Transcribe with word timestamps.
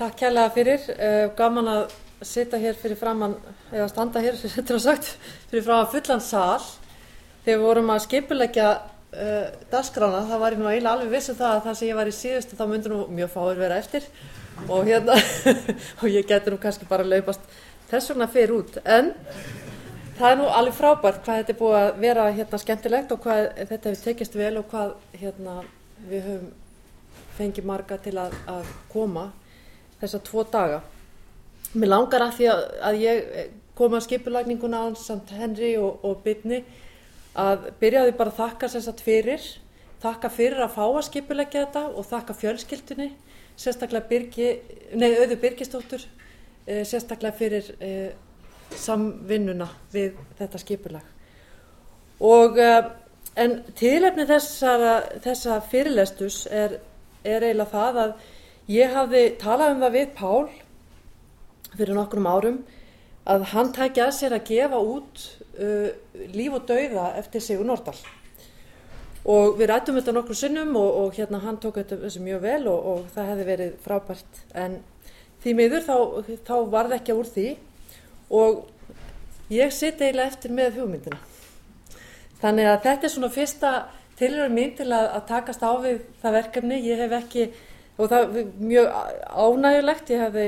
takk 0.00 0.16
kærlega 0.22 0.52
fyrir. 0.54 0.86
Uh, 0.96 1.26
gaman 1.36 1.68
að 1.68 1.96
sitja 2.24 2.60
hér 2.60 2.76
fyrir 2.78 2.98
framann, 3.00 3.36
eða 3.72 3.88
standa 3.90 4.22
hér, 4.24 4.38
þetta 4.56 4.76
er 4.76 4.84
sagt, 4.84 5.12
fyrir 5.50 5.66
framann 5.66 5.90
fullan 5.92 6.24
sal. 6.24 6.62
Þegar 7.44 7.56
við 7.56 7.64
vorum 7.66 7.92
að 7.92 8.02
skipulegja 8.06 8.68
uh, 8.80 9.46
dagskrána, 9.72 10.26
það 10.28 10.44
var 10.44 10.56
ég 10.56 10.60
nú 10.62 10.68
eiginlega 10.70 10.94
alveg 10.96 11.14
vissu 11.14 11.36
það 11.36 11.54
að 11.54 11.64
það 11.66 11.80
sem 11.80 11.90
ég 11.90 11.98
var 12.00 12.10
í 12.10 12.16
síðustu, 12.16 12.58
þá 12.58 12.66
myndur 12.70 12.94
nú 12.94 13.00
mjög 13.18 13.32
fáir 13.34 13.60
vera 13.60 13.80
eftir. 13.80 14.06
Og 14.68 14.88
hérna, 14.88 15.16
og 16.00 16.06
ég 16.10 16.28
getur 16.28 16.56
nú 16.56 16.60
kannski 16.60 16.88
bara 16.88 17.06
laupast 17.06 17.44
þess 17.90 18.12
vegna 18.12 18.28
fyrir 18.30 18.56
út. 18.58 18.80
En 18.84 19.12
það 20.20 20.30
er 20.30 20.40
nú 20.40 20.48
alveg 20.52 20.76
frábært 20.76 21.22
hvað 21.24 21.42
þetta 21.42 21.54
er 21.54 21.60
búið 21.60 21.78
að 21.80 22.00
vera 22.04 22.26
hérna 22.36 22.60
skemmtilegt 22.60 23.14
og 23.14 23.22
hvað 23.24 23.46
þetta 23.60 23.92
hefur 23.92 24.02
tekist 24.04 24.36
vel 24.36 24.52
og 24.60 24.66
hvað 24.72 24.96
hérna 25.16 25.60
við 26.10 26.26
höfum 26.28 26.50
fengið 27.38 27.68
marga 27.68 27.96
til 28.04 28.18
að, 28.20 28.36
að 28.52 28.68
koma 28.92 29.30
þessa 30.00 30.20
tvo 30.26 30.44
daga. 30.52 30.82
Mér 31.74 31.92
langar 31.92 32.24
að 32.24 32.36
því 32.38 32.46
að, 32.50 32.62
að 32.88 33.00
ég 33.04 33.50
kom 33.78 33.96
að 33.96 34.06
skipulagninguna 34.08 34.84
á 34.84 34.86
samt 34.98 35.30
Henry 35.32 35.74
og, 35.80 36.00
og 36.04 36.22
Byrni 36.24 36.64
að 37.38 37.68
byrjaði 37.80 38.14
bara 38.18 38.32
að 38.32 38.40
þakka 38.40 38.70
sérstaklega 38.72 39.06
fyrir, 39.06 39.44
þakka 40.02 40.30
fyrir 40.34 40.64
að 40.64 40.74
fá 40.74 40.82
að 40.86 41.04
skipulegja 41.06 41.66
þetta 41.66 41.84
og 41.94 42.08
þakka 42.08 42.36
fjölskyldunni, 42.40 43.10
sérstaklega 43.60 44.08
Birgi, 44.10 44.48
nei, 44.98 45.12
auðu 45.20 45.38
Birgistóttur, 45.40 46.04
eh, 46.66 46.82
sérstaklega 46.88 47.36
fyrir 47.38 47.70
eh, 47.80 48.10
samvinnuna 48.76 49.68
við 49.92 50.18
þetta 50.40 50.60
skipulag. 50.64 51.06
Og, 52.20 52.58
eh, 52.58 52.90
en 53.36 53.60
tilefni 53.78 54.26
þessara, 54.28 54.94
þessa 55.24 55.60
fyrirlestus 55.70 56.46
er, 56.50 56.80
er 57.24 57.46
eiginlega 57.46 57.70
það 57.70 58.02
að 58.04 58.14
ég 58.70 58.94
hafði 58.94 59.24
talað 59.40 59.74
um 59.74 59.82
það 59.84 59.96
við 59.96 60.12
Pál 60.18 60.50
fyrir 61.74 61.96
nokkrum 61.96 62.28
árum 62.30 62.62
að 63.30 63.44
hann 63.52 63.72
tækja 63.74 64.08
að 64.08 64.16
sér 64.16 64.36
að 64.36 64.48
gefa 64.48 64.80
út 64.80 65.26
uh, 65.60 65.90
líf 66.34 66.56
og 66.56 66.66
dauða 66.68 67.10
eftir 67.20 67.44
Sigur 67.44 67.68
Nordal. 67.68 67.96
Og 69.28 69.58
við 69.58 69.68
rættum 69.68 69.98
þetta 69.98 70.14
nokkur 70.16 70.38
sinnum 70.38 70.72
og, 70.80 70.90
og 71.02 71.18
hérna 71.18 71.42
hann 71.42 71.58
tók 71.60 71.76
þetta 71.76 72.00
þessu 72.00 72.22
mjög 72.24 72.44
vel 72.46 72.62
og, 72.72 72.86
og 72.92 73.08
það 73.14 73.32
hefði 73.34 73.48
verið 73.50 73.74
frábært. 73.84 74.42
En 74.56 74.78
því 75.42 75.56
miður 75.58 75.84
þá, 75.84 75.96
þá 76.48 76.54
var 76.72 76.88
það 76.88 76.96
ekki 76.96 77.16
úr 77.18 77.28
því 77.34 77.48
og 78.40 78.62
ég 79.52 79.74
sitt 79.74 80.00
eiginlega 80.00 80.30
eftir 80.30 80.54
með 80.56 80.80
hugmyndina. 80.80 81.20
Þannig 82.40 82.70
að 82.70 82.84
þetta 82.86 83.06
er 83.06 83.12
svona 83.12 83.32
fyrsta 83.34 83.72
tilhörur 84.16 84.52
mín 84.52 84.72
til 84.78 84.88
að, 84.88 85.10
að 85.18 85.26
takast 85.28 85.64
á 85.64 85.72
við 85.82 86.00
það 86.22 86.36
verkefni. 86.38 86.80
Ég 86.86 87.02
hef 87.04 87.16
ekki 87.20 87.50
og 88.00 88.10
það 88.10 88.38
er 88.40 88.48
mjög 88.60 88.88
ánægulegt 89.28 90.12
ég 90.14 90.24
hef, 90.24 90.38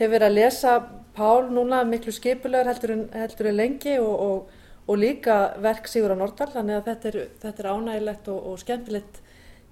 hef 0.00 0.10
verið 0.10 0.28
að 0.28 0.36
lesa 0.40 0.74
Pál 1.12 1.50
núna 1.52 1.82
miklu 1.84 2.12
skipulegur 2.14 2.70
heldur 2.70 2.94
en, 2.94 3.02
heldur 3.12 3.50
en 3.50 3.56
lengi 3.58 3.98
og, 4.00 4.14
og, 4.26 4.62
og 4.88 4.96
líka 4.96 5.36
verk 5.60 5.90
Sigur 5.90 6.14
á 6.14 6.16
Nordal 6.16 6.48
þannig 6.54 6.78
að 6.78 6.88
þetta 6.88 7.10
er, 7.10 7.18
þetta 7.42 7.62
er 7.62 7.70
ánægilegt 7.74 8.30
og, 8.32 8.46
og 8.48 8.62
skemmtilegt 8.62 9.20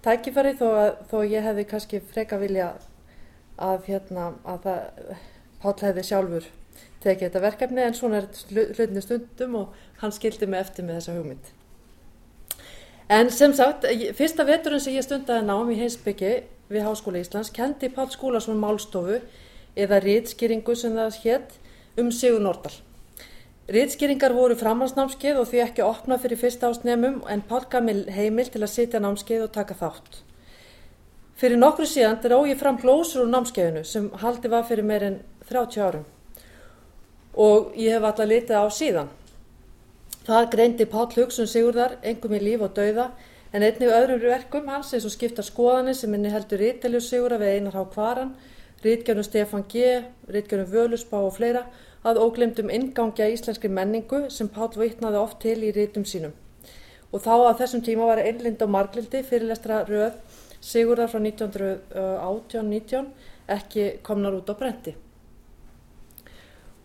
tækifæri 0.05 0.53
þó 0.61 0.67
þó 1.09 1.17
ég 1.25 1.49
hefði 1.49 1.67
kannski 1.71 2.03
freka 2.13 2.37
vilja 2.41 2.75
að, 3.57 3.89
hérna, 3.89 4.35
að 4.45 4.67
það, 4.69 5.15
Pál 5.61 5.75
hefði 5.81 6.07
sjálfur 6.11 6.51
tekið 7.01 7.27
þetta 7.27 7.45
verkefni 7.45 7.85
en 7.85 7.97
svona 7.97 8.21
er 8.21 8.29
hlutinu 8.53 9.03
stundum 9.05 9.57
og 9.63 9.83
hann 10.03 10.13
skildi 10.13 10.49
mig 10.49 10.61
eftir 10.61 10.85
með 10.85 11.01
þessa 11.01 11.17
hugmynd. 11.17 11.51
En 13.11 13.31
sem 13.35 13.53
sagt, 13.57 13.89
fyrsta 14.17 14.45
veturinn 14.47 14.83
sem 14.83 14.95
ég 14.95 15.05
stundaði 15.05 15.47
nám 15.49 15.73
í 15.73 15.79
heimsbyggi 15.81 16.35
við 16.71 16.87
Háskóla 16.87 17.21
Íslands 17.21 17.51
kendi 17.51 17.91
Pál 17.91 18.09
Skúlason 18.13 18.61
málstofu 18.63 19.19
eða 19.75 19.99
rítskýringu 20.05 20.77
sem 20.79 20.95
það 20.95 21.19
hétt 21.25 21.59
um 21.99 22.11
Sigur 22.15 22.41
Nordal. 22.45 22.73
Rítskýringar 23.71 24.35
voru 24.35 24.57
framhansnámskeið 24.59 25.41
og 25.43 25.49
því 25.51 25.63
ekki 25.67 25.85
opna 25.87 26.19
fyrir 26.19 26.39
fyrsta 26.39 26.71
ásnemum 26.71 27.21
en 27.31 27.43
Pál 27.47 27.67
gaf 27.71 27.91
heimil 28.15 28.51
til 28.51 28.63
að 28.63 28.73
sitja 28.73 29.03
námskeið 29.03 29.47
og 29.49 29.53
taka 29.55 29.75
þátt. 29.79 30.23
Fyrir 31.41 31.59
nokkru 31.59 31.87
síðan 31.89 32.19
dró 32.23 32.43
ég 32.47 32.59
fram 32.61 32.79
glósur 32.79 33.25
úr 33.25 33.31
námskeiðinu 33.33 33.85
sem 33.85 34.11
haldi 34.23 34.51
var 34.53 34.67
fyrir 34.69 34.85
meir 34.85 35.07
en 35.07 35.21
30 35.49 35.81
árum 35.81 36.07
og 37.35 37.73
ég 37.79 37.95
hef 37.95 38.05
alltaf 38.05 38.29
litið 38.29 38.59
á 38.59 38.67
síðan. 38.75 39.11
Það 40.27 40.51
greindi 40.53 40.87
Pál 40.87 41.07
Hugsun 41.15 41.49
Sigurðar, 41.49 41.97
engum 42.03 42.35
í 42.37 42.41
líf 42.43 42.63
og 42.67 42.75
dauða, 42.77 43.11
en 43.53 43.65
einnig 43.67 43.91
öðrum 43.91 44.21
verkum 44.23 44.69
hans 44.71 44.93
eins 44.95 45.07
og 45.09 45.13
skipta 45.15 45.43
skoðanir 45.43 45.97
sem 45.99 46.15
inni 46.15 46.31
heldur 46.31 46.61
Ríteljus 46.63 47.09
Sigurðar 47.11 47.43
við 47.43 47.55
Einar 47.57 47.79
Há 47.79 47.85
Kvaran, 47.95 48.35
Rítgjörnum 48.85 49.27
Stefan 49.27 49.65
G., 49.69 50.05
Rítgjörnum 50.31 50.71
Völusbá 50.71 51.19
og 51.19 51.35
fleira, 51.37 51.65
að 52.07 52.21
óglemdum 52.23 52.71
ingangja 52.73 53.29
íslenskri 53.29 53.69
menningu 53.69 54.31
sem 54.33 54.49
Pál 54.49 54.71
vittnaði 54.77 55.19
oft 55.21 55.41
til 55.43 55.59
í 55.67 55.75
rítum 55.77 56.07
sínum. 56.09 56.33
Og 57.11 57.21
þá 57.25 57.35
að 57.51 57.59
þessum 57.65 57.83
tíma 57.85 58.07
var 58.09 58.23
einlind 58.23 58.63
og 58.63 58.71
marglildi 58.71 59.25
fyrirlestra 59.27 59.83
röð 59.89 60.15
Sigurðar 60.61 61.11
frá 61.11 61.21
1918-19 61.25 63.07
ekki 63.51 63.85
komnar 64.07 64.37
út 64.37 64.51
á 64.53 64.55
brendi. 64.55 64.95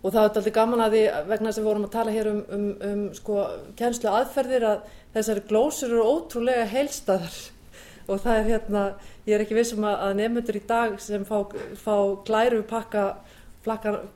Og 0.05 0.13
það 0.13 0.19
er 0.19 0.27
alltaf 0.29 0.47
gaman 0.53 0.83
að 0.85 0.93
því 0.93 1.03
vegna 1.31 1.51
sem 1.51 1.63
við 1.63 1.67
vorum 1.71 1.85
að 1.87 1.93
tala 1.95 2.11
hér 2.13 2.27
um, 2.29 2.41
um, 2.53 2.65
um 2.85 2.99
sko, 3.17 3.39
kjænslu 3.79 4.11
aðferðir 4.11 4.65
að 4.69 4.91
þessari 5.15 5.43
glósur 5.49 5.95
eru 5.95 6.03
ótrúlega 6.05 6.67
heilstæðar 6.69 7.39
og 8.11 8.21
það 8.21 8.37
er 8.37 8.51
hérna, 8.51 8.83
ég 9.25 9.33
er 9.33 9.45
ekki 9.45 9.57
vissum 9.57 9.87
að, 9.89 9.95
að 10.05 10.13
nefnundur 10.19 10.59
í 10.59 10.61
dag 10.69 10.93
sem 11.01 11.25
fá, 11.25 11.39
fá 11.81 11.95
glæru 12.27 12.61
pakka, 12.69 13.07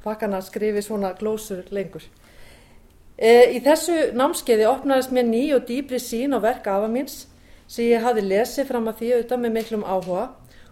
pakkana 0.06 0.44
skrifi 0.46 0.86
svona 0.86 1.16
glósur 1.18 1.66
lengur. 1.74 2.06
E, 3.18 3.58
í 3.58 3.64
þessu 3.66 4.12
námskeiði 4.14 4.70
opnaðist 4.70 5.16
mér 5.16 5.26
ný 5.28 5.42
og 5.58 5.66
dýbri 5.68 5.98
sín 6.00 6.38
á 6.38 6.40
verk 6.44 6.70
afa 6.70 6.92
míns 6.92 7.24
sem 7.66 7.90
ég 7.90 8.06
hafi 8.06 8.22
lesið 8.30 8.70
fram 8.70 8.88
að 8.92 9.02
því 9.02 9.10
auðvitað 9.16 9.42
með 9.42 9.58
miklum 9.58 9.90
áhuga 9.90 10.30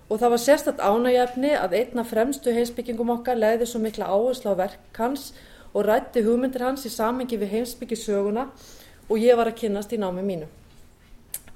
og 0.07 0.19
það 0.21 0.33
var 0.33 0.41
sérstatt 0.43 0.79
ánægjafni 0.79 1.51
að 1.57 1.75
einna 1.81 2.03
fremstu 2.07 2.53
heimsbyggingum 2.55 3.11
okkar 3.17 3.39
leiði 3.39 3.67
svo 3.67 3.81
mikla 3.83 4.07
áherslu 4.07 4.53
á 4.55 4.59
verk 4.59 4.99
hans 4.99 5.33
og 5.73 5.83
rætti 5.87 6.23
hugmyndir 6.23 6.63
hans 6.63 6.85
í 6.87 6.91
samengi 6.93 7.39
við 7.39 7.57
heimsbyggisöguna 7.57 8.47
og 9.09 9.19
ég 9.19 9.35
var 9.35 9.51
að 9.51 9.59
kynast 9.63 9.93
í 9.93 9.99
námi 9.99 10.23
mínu. 10.23 10.47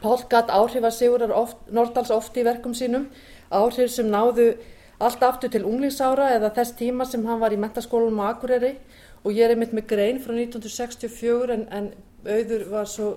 Pál 0.02 0.20
gatt 0.30 0.50
áhrif 0.50 0.84
að 0.84 0.98
Sigurar 0.98 1.32
oft, 1.38 1.58
Nordals 1.70 2.12
oft 2.12 2.38
í 2.38 2.44
verkum 2.44 2.74
sínum, 2.74 3.08
áhrif 3.54 3.92
sem 3.94 4.10
náðu 4.10 4.56
allt 5.02 5.24
aftur 5.24 5.52
til 5.52 5.66
unglingsára 5.66 6.32
eða 6.36 6.52
þess 6.56 6.76
tíma 6.78 7.06
sem 7.06 7.26
hann 7.26 7.40
var 7.42 7.54
í 7.54 7.60
mentaskólum 7.62 8.20
á 8.22 8.34
Akureyri 8.34 8.76
og 9.24 9.34
ég 9.34 9.46
er 9.46 9.56
einmitt 9.56 9.74
með 9.78 9.88
grein 9.94 10.20
frá 10.22 10.34
1964 10.36 11.56
en, 11.56 11.68
en 11.72 11.92
auður 12.26 12.68
var 12.70 12.90
svo 12.90 13.12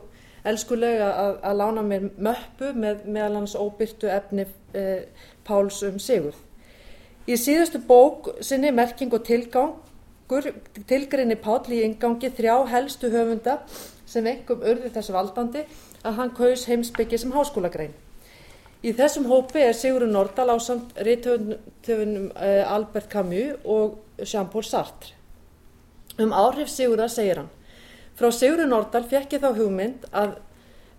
elskulega 0.45 1.09
að, 1.11 1.39
að 1.43 1.57
lána 1.61 1.85
mér 1.87 2.09
möppu 2.17 2.73
með 2.77 3.07
meðal 3.09 3.41
hans 3.41 3.57
óbyrtu 3.57 4.11
efni 4.13 4.47
eh, 4.77 5.07
Páls 5.47 5.81
um 5.87 5.99
Sigurð. 6.01 6.39
Í 7.25 7.39
síðustu 7.41 7.81
bók 7.89 8.35
sinni 8.45 8.73
merking 8.75 9.15
og 9.17 9.25
tilgangur 9.25 10.51
tilgrinni 10.89 11.39
Pál 11.41 11.63
í 11.73 11.81
ingangi 11.87 12.29
þrjá 12.37 12.57
helstu 12.75 13.09
höfunda 13.13 13.63
sem 14.05 14.27
engum 14.29 14.61
urði 14.61 14.93
þess 14.93 15.13
valdandi 15.15 15.65
að 16.05 16.19
hann 16.21 16.35
kaus 16.37 16.67
heimsbyggi 16.69 17.21
sem 17.21 17.33
háskólagrein. 17.33 17.95
Í 18.85 18.93
þessum 18.93 19.31
hópi 19.31 19.63
er 19.65 19.73
Sigurður 19.73 20.13
Nordal 20.13 20.51
á 20.53 20.57
samt 20.61 20.93
reytöfunum 21.01 22.29
eh, 22.37 22.61
Albert 22.69 23.09
Camus 23.09 23.57
og 23.65 24.03
Jean-Paul 24.21 24.65
Sartre. 24.69 25.17
Um 26.21 26.37
áhrif 26.37 26.69
Sigurðar 26.69 27.09
segir 27.09 27.41
hann 27.41 27.53
Frá 28.15 28.29
Sigurður 28.31 28.69
Nordal 28.71 29.03
fekk 29.11 29.33
ég 29.35 29.43
þá 29.43 29.57
hugmynd 29.57 30.05
að 30.15 30.37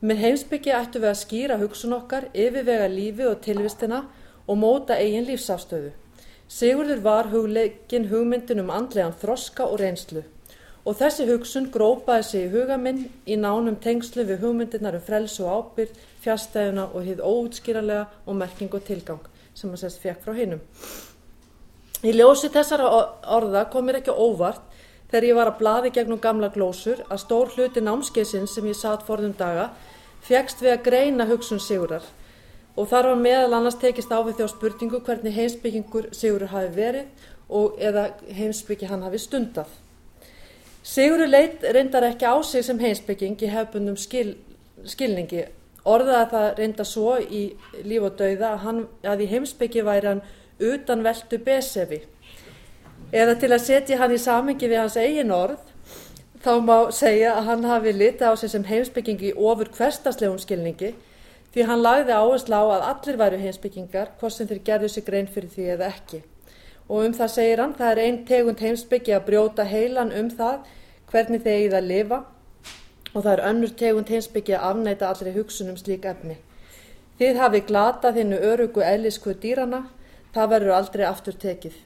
með 0.03 0.17
heimsbyggi 0.19 0.73
ættu 0.75 0.99
við 0.99 1.09
að 1.13 1.21
skýra 1.21 1.57
hugsun 1.61 1.95
okkar, 1.95 2.25
yfirvega 2.35 2.89
lífi 2.91 3.23
og 3.29 3.37
tilvistina 3.45 4.01
og 4.45 4.59
móta 4.59 4.97
eigin 4.99 5.23
lífsafstöðu. 5.29 5.93
Sigurður 6.51 7.00
var 7.06 7.31
hugleikin 7.31 8.09
hugmyndin 8.12 8.59
um 8.65 8.73
andlegan 8.75 9.15
þroska 9.21 9.63
og 9.63 9.79
reynslu 9.79 10.25
og 10.85 11.00
þessi 11.00 11.25
hugsun 11.25 11.71
grópaði 11.73 12.25
sig 12.27 12.44
í 12.45 12.51
huga 12.51 12.75
minn 12.77 13.07
í 13.25 13.39
nánum 13.39 13.79
tengslu 13.81 14.27
við 14.27 14.44
hugmyndirnar 14.44 15.00
um 15.00 15.06
frelsu 15.07 15.47
og 15.47 15.71
ábyrð, 15.71 15.95
fjastæðuna 16.21 16.89
og 16.91 17.07
hið 17.07 17.23
óutskýralega 17.25 18.06
og 18.25 18.38
merking 18.38 18.75
og 18.75 18.85
tilgang 18.85 19.23
sem 19.56 19.71
að 19.71 19.81
sérst 19.81 20.03
fekk 20.03 20.21
frá 20.21 20.35
hinnum. 20.38 20.61
Í 22.06 22.11
ljósi 22.13 22.51
þessara 22.53 22.91
orða 23.33 23.65
kom 23.71 23.88
mér 23.88 24.03
ekki 24.03 24.13
óvart 24.13 24.61
þegar 25.12 25.28
ég 25.30 25.40
var 25.40 25.52
að 25.52 25.60
blaði 25.62 25.94
gegnum 25.96 26.22
gamla 26.22 26.52
glósur 26.54 27.04
að 27.10 27.22
stór 27.24 27.54
hluti 27.56 27.84
námskeiðsins 27.84 28.56
sem 28.56 28.68
ég 28.69 28.78
satt 28.80 29.06
forðum 29.07 29.36
daga 29.38 29.69
fegst 30.25 30.63
við 30.63 30.74
að 30.74 30.86
greina 30.90 31.28
hugsun 31.30 31.62
Sigurar 31.62 32.06
og 32.75 32.90
þar 32.92 33.12
var 33.12 33.22
meðal 33.22 33.57
annars 33.60 33.78
tekist 33.80 34.12
á 34.12 34.19
við 34.25 34.42
þjá 34.42 34.52
spurningu 34.52 35.02
hvernig 35.06 35.36
heimsbyggingur 35.38 36.10
Sigurar 36.16 36.52
hafi 36.52 36.72
verið 36.75 37.30
og 37.50 37.78
eða 37.80 38.10
heimsbyggi 38.34 38.90
hann 38.90 39.06
hafi 39.06 39.19
stundað. 39.22 39.69
Sigurur 40.86 41.30
leit 41.30 41.63
reyndar 41.74 42.06
ekki 42.10 42.25
á 42.25 42.36
sig 42.44 42.66
sem 42.66 42.80
heimsbygging 42.80 43.38
í 43.42 43.50
hefbundum 43.50 43.98
skil, 43.98 44.36
skilningi. 44.86 45.46
Orðaði 45.86 46.30
það 46.31 46.48
reynda 46.60 46.86
svo 46.86 47.16
í 47.22 47.46
líf 47.86 48.06
og 48.06 48.18
dauða 48.19 48.52
að, 48.52 48.60
hann, 48.66 48.81
að 49.06 49.24
í 49.25 49.30
heimsbyggi 49.30 49.86
væri 49.86 50.12
hann 50.12 50.22
utan 50.60 51.04
veltu 51.06 51.40
besefi 51.46 52.02
eða 53.13 53.36
til 53.40 53.52
að 53.54 53.66
setja 53.66 53.98
hann 54.00 54.13
í 54.13 54.22
samengi 54.22 54.69
við 54.69 54.81
hans 54.81 54.98
eigin 54.98 55.34
orð 55.34 55.62
þá 56.46 56.54
má 56.62 56.78
segja 56.94 57.36
að 57.36 57.48
hann 57.50 57.66
hafi 57.66 57.94
litið 57.94 58.30
á 58.30 58.34
sig 58.38 58.50
sem 58.50 58.66
heimsbyggingi 58.66 59.34
ofur 59.34 59.69
hverstaslegum 59.74 60.40
skilningi 60.42 60.94
því 61.54 61.68
hann 61.69 61.81
lagði 61.81 62.13
áherslu 62.13 62.57
á 62.57 62.66
að 62.66 62.86
allir 62.90 63.19
væru 63.22 63.42
heimsbyggingar 63.42 64.12
hvort 64.19 64.34
sem 64.34 64.50
þeir 64.50 64.62
gerðu 64.69 64.90
sig 64.90 65.06
grein 65.06 65.30
fyrir 65.31 65.50
því 65.54 65.68
eða 65.75 65.88
ekki. 65.94 66.22
Og 66.90 67.06
um 67.06 67.13
það 67.18 67.31
segir 67.34 67.62
hann 67.63 67.74
það 67.78 67.92
er 67.92 68.02
ein 68.04 68.19
tegund 68.25 68.62
heimsbyggi 68.62 69.16
að 69.16 69.25
brjóta 69.30 69.66
heilan 69.66 70.13
um 70.13 70.30
það 70.30 70.68
hvernig 71.12 71.42
þeir 71.46 71.56
eigið 71.56 71.78
að 71.80 71.90
lifa 71.94 72.22
og 73.13 73.24
það 73.24 73.31
er 73.34 73.46
önnur 73.50 73.74
tegund 73.80 74.12
heimsbyggi 74.12 74.57
að 74.57 74.69
afneita 74.69 75.10
allri 75.10 75.34
hugsunum 75.38 75.80
slík 75.81 76.06
efni. 76.06 76.38
Þið 77.18 77.42
hafið 77.42 77.68
glatað 77.72 78.22
hinnu 78.22 78.42
örugu 78.52 78.84
eðlisku 78.84 79.34
dýrana 79.34 79.86
það 80.36 80.52
verður 80.54 80.78
aldrei 80.81 81.06
aftur 81.07 81.38
tekið 81.40 81.80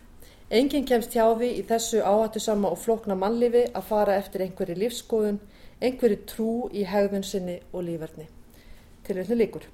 enginn 0.50 0.88
kemst 0.90 1.14
hjá 1.14 1.26
því 1.38 1.50
í 1.60 1.66
þessu 1.70 2.02
áhættusama 2.02 2.72
og 2.74 2.82
flókna 2.82 3.18
mannlífi 3.20 3.68
að 3.74 3.90
fara 3.92 4.18
eftir 4.18 4.46
einhverju 4.46 4.78
lífskoðun 4.84 5.42
einhverju 5.82 6.24
trú 6.30 6.54
í 6.74 6.86
hegðun 6.90 7.24
sinni 7.24 7.60
og 7.72 7.86
lífverðni 7.88 8.26
tilvitnu 9.08 9.38
líkur 9.40 9.68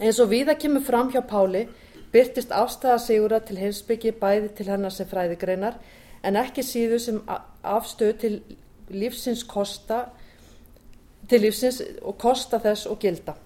eins 0.00 0.18
og 0.20 0.32
víða 0.32 0.56
kemur 0.58 0.84
fram 0.86 1.12
hjá 1.14 1.22
páli 1.22 1.66
byrtist 2.12 2.52
afstæða 2.52 2.98
sigura 2.98 3.38
til 3.40 3.58
heimsbyggi 3.58 4.12
bæði 4.20 4.48
til 4.58 4.70
hennar 4.72 4.94
sem 4.94 5.06
fræðigreinar 5.06 5.78
en 6.22 6.36
ekki 6.36 6.64
síður 6.66 7.02
sem 7.02 7.20
afstöð 7.62 8.16
til 8.20 8.40
lífsins 8.90 9.44
kosta 9.48 10.08
til 11.30 11.44
lífsins 11.44 11.80
og 12.02 12.16
kosta 12.18 12.58
þess 12.58 12.88
og 12.90 12.98
gilda. 12.98 13.36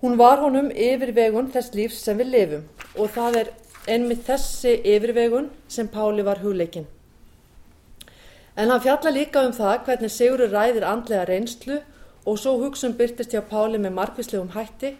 Hún 0.00 0.16
var 0.18 0.40
honum 0.40 0.70
yfirvegun 0.70 1.50
þess 1.52 1.74
lífs 1.76 2.00
sem 2.06 2.18
við 2.18 2.32
lifum 2.32 2.64
og 2.96 3.10
það 3.12 3.36
er 3.42 3.50
einmitt 3.90 4.26
þessi 4.26 4.76
yfirvegun 4.94 5.48
sem 5.68 5.88
páli 5.90 6.24
var 6.24 6.42
hugleikin. 6.42 6.86
En 8.56 8.70
hann 8.70 8.82
fjalla 8.84 9.10
líka 9.10 9.42
um 9.46 9.54
það 9.56 9.86
hvernig 9.86 10.12
sigurur 10.12 10.52
ræðir 10.52 10.84
andlega 10.86 11.24
reynslu 11.28 11.78
og 12.26 12.38
svo 12.38 12.58
hugsun 12.60 12.94
byrtist 12.98 13.32
hjá 13.32 13.40
páli 13.48 13.80
með 13.80 13.96
margvíslegum 13.96 14.52
hætti. 14.54 14.94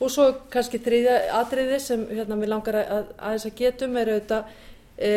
Og 0.00 0.12
svo 0.12 0.30
kannski 0.52 0.80
þriðja 0.80 1.16
atriði 1.40 1.80
sem 1.82 2.04
hérna 2.08 2.38
við 2.40 2.52
langar 2.52 2.78
að 2.80 3.10
aðeins 3.18 3.48
að 3.48 3.56
getum 3.58 3.98
er 4.00 4.12
auðvitað 4.14 4.52
e, 4.96 5.10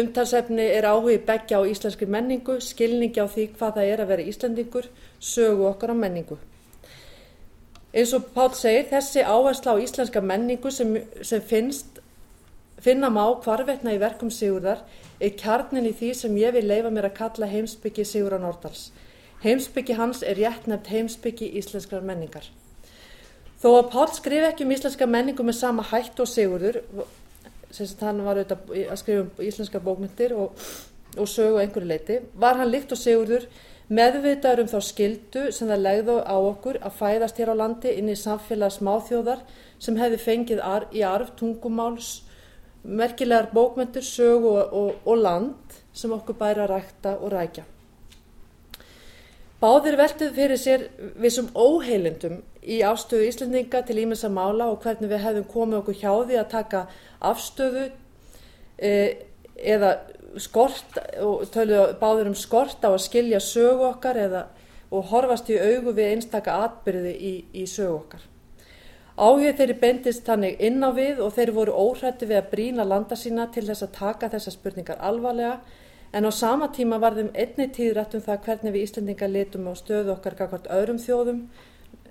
umtalsefni 0.00 0.68
er 0.72 0.88
áhugi 0.88 1.18
begja 1.26 1.60
á 1.60 1.68
íslenski 1.68 2.08
menningu 2.08 2.60
skilningi 2.64 3.20
á 3.20 3.28
því 3.28 3.50
hvað 3.58 3.76
það 3.76 3.90
er 3.90 4.04
að 4.04 4.12
vera 4.14 4.30
íslendingur 4.30 4.88
sögu 5.20 5.68
okkar 5.68 5.92
á 5.92 5.96
menningu 5.96 6.38
eins 7.92 8.12
og 8.16 8.30
pál 8.34 8.52
segir 8.56 8.88
þessi 8.90 9.24
áhersla 9.24 9.76
á 9.76 9.82
íslenska 9.82 10.22
menningu 10.24 10.70
sem, 10.72 10.96
sem 11.20 11.42
finnst 11.44 12.00
finna 12.82 13.10
má 13.12 13.24
hvarvetna 13.44 13.94
í 13.94 14.00
verkum 14.02 14.30
sigurðar 14.32 14.82
er 15.22 15.36
kjarnin 15.38 15.86
í 15.86 15.94
því 15.94 16.12
sem 16.18 16.38
ég 16.40 16.54
vil 16.56 16.64
leifa 16.66 16.90
mér 16.90 17.10
að 17.10 17.18
kalla 17.20 17.50
heimsbyggi 17.50 18.04
Sigurðar 18.08 18.42
Nordals. 18.42 18.90
Heimsbyggi 19.44 19.94
hans 19.98 20.22
er 20.26 20.38
rétt 20.38 20.66
nefnt 20.70 20.90
heimsbyggi 20.90 21.50
íslenskrar 21.60 22.02
menningar. 22.06 22.48
Þó 23.62 23.68
að 23.76 23.90
Pál 23.92 24.08
skrif 24.16 24.46
ekki 24.48 24.66
um 24.66 24.72
íslenska 24.74 25.06
menningu 25.06 25.44
með 25.46 25.60
sama 25.60 25.84
hætt 25.86 26.18
og 26.22 26.30
Sigurður, 26.30 26.80
sem 27.70 27.90
hann 28.00 28.24
var 28.26 28.40
auðvitað 28.40 28.72
að 28.90 28.98
skrifa 29.00 29.26
um 29.26 29.44
íslenska 29.46 29.82
bókmyndir 29.82 30.34
og, 30.34 30.64
og 31.14 31.30
sögu 31.30 31.60
einhverju 31.62 31.90
leiti, 31.90 32.18
var 32.34 32.58
hann 32.58 32.72
líkt 32.72 32.94
og 32.94 32.98
Sigurður 32.98 33.46
meðvitaður 33.92 34.64
um 34.64 34.70
þá 34.70 34.78
skildu 34.86 35.44
sem 35.52 35.68
það 35.68 35.84
legðu 35.86 36.16
á 36.24 36.36
okkur 36.36 36.78
að 36.80 36.96
fæðast 37.00 37.40
hér 37.40 37.52
á 37.52 37.60
landi 37.60 37.92
inn 37.98 38.08
í 38.12 38.16
samfélag 38.18 38.72
smáþjóðar 38.76 39.42
sem 39.82 39.98
hefði 39.98 40.20
fengið 40.22 40.62
í 40.94 41.02
arf 41.04 41.34
tungumáls, 41.36 42.22
merkilegar 42.82 43.50
bókmyndir, 43.52 44.04
sögu 44.06 44.56
og, 44.56 44.72
og, 44.72 44.94
og 45.04 45.20
land 45.20 45.76
sem 45.92 46.12
okkur 46.14 46.38
bæri 46.38 46.64
að 46.64 46.72
rækta 46.76 47.16
og 47.20 47.32
rækja. 47.34 47.66
Báðir 49.62 49.94
veltuð 50.00 50.32
fyrir 50.34 50.58
sér 50.58 50.88
vissum 51.22 51.52
óheilindum 51.54 52.40
í 52.66 52.80
afstöðu 52.86 53.28
Íslendinga 53.28 53.84
til 53.86 54.00
ímessa 54.02 54.30
mála 54.32 54.66
og 54.72 54.80
hvernig 54.82 55.10
við 55.12 55.22
hefðum 55.22 55.46
komið 55.52 55.78
okkur 55.82 55.98
hjá 56.00 56.10
því 56.26 56.38
að 56.40 56.48
taka 56.50 56.80
afstöðu 57.30 57.84
e, 58.82 58.90
eða 59.54 59.92
skort 60.40 60.98
og 61.20 61.46
töluðu 61.52 61.94
báður 62.00 62.32
um 62.32 62.36
skort 62.38 62.84
á 62.84 62.90
að 62.92 63.04
skilja 63.04 63.40
sögu 63.40 63.88
okkar 63.90 64.20
eða, 64.26 64.42
og 64.92 65.08
horfast 65.12 65.50
í 65.52 65.58
augu 65.60 65.94
við 65.96 66.12
einstaka 66.16 66.58
atbyrði 66.66 67.12
í, 67.16 67.32
í 67.52 67.66
sögu 67.66 67.96
okkar. 67.98 68.28
Áhugð 69.12 69.58
þeirri 69.58 69.74
bendist 69.80 70.24
þannig 70.24 70.60
inn 70.64 70.80
á 70.80 70.90
við 70.96 71.20
og 71.20 71.34
þeir 71.36 71.52
voru 71.52 71.72
óhrætti 71.76 72.26
við 72.28 72.38
að 72.38 72.50
brína 72.54 72.84
landa 72.88 73.16
sína 73.16 73.44
til 73.52 73.66
þess 73.66 73.84
að 73.84 73.96
taka 73.98 74.30
þessar 74.32 74.54
spurningar 74.56 75.02
alvarlega 75.04 75.58
en 76.12 76.24
á 76.24 76.32
sama 76.32 76.68
tíma 76.72 76.98
var 77.00 77.18
þeim 77.18 77.28
einni 77.36 77.68
tíðrætt 77.76 78.16
um 78.16 78.24
það 78.24 78.40
hvernig 78.46 78.72
við 78.72 78.86
Íslendinga 78.86 79.28
litum 79.28 79.68
á 79.68 79.72
stöðu 79.76 80.14
okkar 80.16 80.36
kakvart 80.40 80.68
öðrum 80.72 81.00
þjóðum 81.00 81.44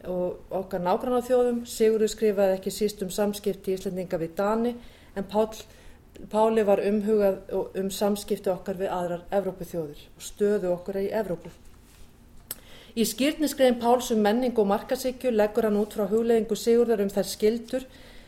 og 0.09 0.53
okkar 0.61 0.81
nágrann 0.81 1.17
á 1.17 1.25
þjóðum. 1.25 1.59
Sigurður 1.65 2.13
skrifaði 2.13 2.57
ekki 2.57 2.73
síst 2.73 3.01
um 3.05 3.09
samskipti 3.13 3.73
í 3.73 3.77
Íslendinga 3.79 4.21
við 4.21 4.35
Dani 4.37 4.75
en 5.17 5.27
Pál, 5.29 5.49
Páli 6.29 6.63
var 6.67 6.81
umhugað 6.85 7.39
um 7.79 7.89
samskipti 7.89 8.51
okkar 8.51 8.77
við 8.77 8.91
aðrar 8.93 9.23
Evrópuþjóður 9.33 10.01
og 10.15 10.25
stöðu 10.25 10.71
okkar 10.75 10.99
í 11.01 11.09
Evrópu. 11.09 11.49
Í 12.91 13.05
skýrnisgrein 13.07 13.79
Páls 13.79 14.11
um 14.11 14.21
menning 14.21 14.57
og 14.59 14.67
markasíkju 14.67 15.31
leggur 15.31 15.65
hann 15.65 15.79
út 15.79 15.95
frá 15.95 16.05
hugleðingu 16.11 16.57
Sigurðar 16.59 17.01
um 17.01 17.09
þær 17.09 17.29
skildur 17.29 17.85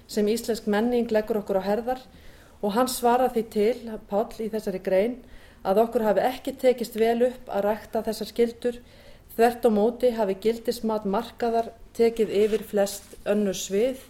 sem 0.07 0.28
íslensk 0.31 0.69
menning 0.72 1.12
leggur 1.12 1.42
okkur 1.42 1.60
á 1.60 1.68
herðar 1.68 2.01
og 2.63 2.74
hann 2.78 2.88
svarar 2.88 3.34
því 3.36 3.44
til, 3.51 3.75
Pál, 4.07 4.30
í 4.40 4.48
þessari 4.54 4.80
grein 4.80 5.18
að 5.68 5.84
okkur 5.84 6.07
hafi 6.07 6.24
ekki 6.24 6.56
tekist 6.60 6.95
vel 7.00 7.19
upp 7.28 7.51
að 7.51 7.68
rækta 7.68 8.04
þessar 8.07 8.31
skildur 8.31 8.80
þvert 9.36 9.68
á 9.68 9.69
móti 9.74 10.12
hafi 10.16 10.38
gildismat 10.40 11.06
markaðar 11.06 11.72
tekið 11.98 12.34
yfir 12.44 12.66
flest 12.72 13.16
önnur 13.30 13.57
svið 13.57 14.01